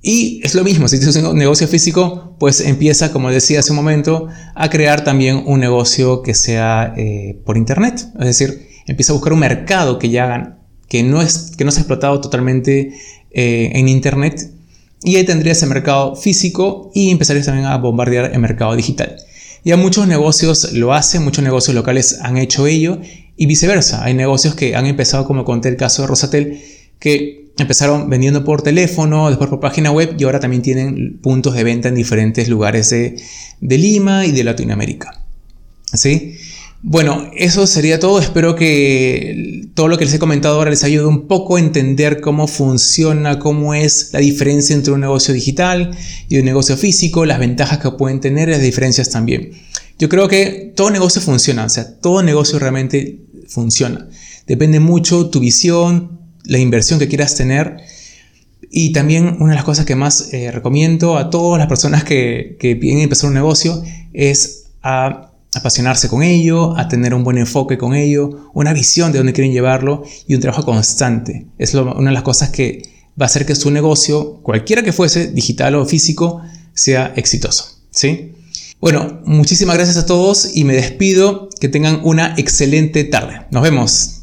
Y 0.01 0.41
es 0.43 0.55
lo 0.55 0.65
mismo, 0.65 0.89
si 0.89 0.97
tienes 0.97 1.17
un 1.17 1.37
negocio 1.37 1.69
físico, 1.69 2.35
pues 2.39 2.63
empieza, 2.63 3.13
como 3.13 3.31
decía 3.31 3.61
hace 3.61 3.73
un 3.73 3.77
momento, 3.77 4.29
a 4.55 4.71
crear 4.71 5.05
también 5.05 5.43
un 5.45 5.61
negocio 5.61 6.23
que 6.23 6.33
sea 6.33 6.95
eh, 6.97 7.39
por 7.45 7.59
internet. 7.59 8.07
Es 8.19 8.25
decir, 8.25 8.69
empieza 8.87 9.13
a 9.13 9.17
buscar 9.17 9.35
un 9.35 9.41
mercado 9.41 9.99
que 9.99 10.09
ya 10.09 10.25
hagan, 10.25 10.61
que 10.89 11.03
no, 11.03 11.21
es, 11.21 11.53
que 11.59 11.67
no 11.67 11.73
se 11.73 11.81
ha 11.81 11.83
explotado 11.83 12.23
totalmente 12.23 12.95
eh, 13.33 13.73
en 13.75 13.87
internet. 13.87 14.51
Y 15.03 15.17
ahí 15.17 15.25
tendrías 15.25 15.63
el 15.63 15.69
mercado 15.69 16.17
físico 16.17 16.91
y 16.95 17.11
empezarías 17.11 17.45
también 17.45 17.67
a 17.67 17.77
bombardear 17.77 18.33
el 18.33 18.39
mercado 18.39 18.75
digital. 18.75 19.17
Ya 19.67 19.77
muchos 19.77 20.07
negocios 20.07 20.75
lo 20.75 20.95
hacen, 20.95 21.25
muchos 21.25 21.43
negocios 21.43 21.75
locales 21.75 22.21
han 22.23 22.37
hecho 22.37 22.69
ello 22.69 23.01
y 23.37 23.47
viceversa. 23.47 24.05
Hay 24.05 24.15
negocios 24.15 24.55
que 24.55 24.77
han 24.77 24.87
empezado, 24.87 25.27
como 25.27 25.45
conté 25.45 25.69
el 25.69 25.77
caso 25.77 26.03
de 26.03 26.07
Rosatel, 26.07 26.63
que 27.01 27.51
empezaron 27.59 28.09
vendiendo 28.09 28.45
por 28.45 28.63
teléfono, 28.63 29.29
después 29.29 29.51
por 29.51 29.59
página 29.59 29.91
web 29.91 30.15
y 30.17 30.23
ahora 30.23 30.39
también 30.39 30.63
tienen 30.63 31.19
puntos 31.21 31.55
de 31.55 31.65
venta 31.65 31.89
en 31.89 31.97
diferentes 31.97 32.49
lugares 32.49 32.91
de, 32.91 33.17
de 33.61 33.79
Lima 33.79 34.25
y 34.25 34.31
de 34.31 34.45
Latinoamérica. 34.45 35.25
¿Sí? 35.93 36.37
Bueno, 36.83 37.31
eso 37.35 37.67
sería 37.67 37.99
todo. 37.99 38.21
Espero 38.21 38.55
que 38.55 39.69
todo 39.75 39.89
lo 39.89 39.99
que 39.99 40.05
les 40.05 40.15
he 40.15 40.19
comentado 40.19 40.57
ahora 40.57 40.71
les 40.71 40.85
ayude 40.85 41.07
un 41.07 41.27
poco 41.27 41.57
a 41.57 41.61
entender 41.61 42.21
cómo 42.21 42.47
funciona, 42.47 43.39
cómo 43.39 43.75
es 43.75 44.11
la 44.13 44.21
diferencia 44.21 44.75
entre 44.75 44.93
un 44.93 45.01
negocio 45.01 45.35
digital 45.35 45.97
y 46.29 46.39
un 46.39 46.45
negocio 46.45 46.77
físico, 46.77 47.25
las 47.25 47.39
ventajas 47.39 47.79
que 47.79 47.91
pueden 47.93 48.21
tener 48.21 48.49
y 48.49 48.53
las 48.53 48.63
diferencias 48.63 49.11
también. 49.11 49.53
Yo 49.99 50.09
creo 50.09 50.29
que 50.29 50.73
todo 50.77 50.91
negocio 50.91 51.23
funciona, 51.23 51.65
o 51.65 51.69
sea, 51.69 51.99
todo 51.99 52.23
negocio 52.23 52.59
realmente 52.59 53.21
funciona. 53.49 54.09
Depende 54.47 54.79
mucho 54.79 55.31
tu 55.31 55.41
visión, 55.41 56.21
la 56.45 56.59
inversión 56.59 56.99
que 56.99 57.09
quieras 57.09 57.35
tener. 57.35 57.79
Y 58.71 58.93
también 58.93 59.37
una 59.41 59.51
de 59.51 59.57
las 59.57 59.65
cosas 59.65 59.87
que 59.87 59.95
más 59.95 60.33
eh, 60.33 60.51
recomiendo 60.51 61.17
a 61.17 61.31
todas 61.31 61.59
las 61.59 61.69
personas 61.69 62.05
que, 62.05 62.57
que 62.61 62.73
a 62.73 63.03
empezar 63.03 63.29
un 63.29 63.35
negocio 63.35 63.83
es 64.13 64.67
a 64.83 65.33
apasionarse 65.55 66.09
con 66.09 66.23
ello, 66.23 66.77
a 66.77 66.89
tener 66.89 67.15
un 67.15 67.25
buen 67.25 67.39
enfoque 67.39 67.79
con 67.79 67.95
ello, 67.95 68.51
una 68.55 68.73
visión 68.73 69.13
de 69.13 69.19
dónde 69.19 69.33
quieren 69.33 69.53
llevarlo 69.53 70.03
y 70.27 70.35
un 70.35 70.41
trabajo 70.41 70.65
constante. 70.65 71.47
Es 71.59 71.75
una 71.75 72.11
de 72.11 72.15
las 72.15 72.23
cosas 72.23 72.51
que 72.51 72.83
va 73.21 73.25
a 73.25 73.27
hacer 73.27 73.47
que 73.47 73.55
su 73.55 73.71
negocio, 73.71 74.41
cualquiera 74.43 74.83
que 74.83 74.93
fuese, 74.93 75.29
digital 75.29 75.75
o 75.77 75.87
físico, 75.87 76.43
sea 76.75 77.13
exitoso. 77.17 77.79
¿sí? 77.91 78.33
Bueno, 78.81 79.23
muchísimas 79.25 79.77
gracias 79.77 79.97
a 79.97 80.07
todos 80.07 80.51
y 80.55 80.65
me 80.65 80.75
despido. 80.75 81.49
Que 81.59 81.71
tengan 81.71 82.01
una 82.05 82.35
excelente 82.37 83.05
tarde. 83.05 83.47
Nos 83.51 83.63
vemos. 83.63 84.16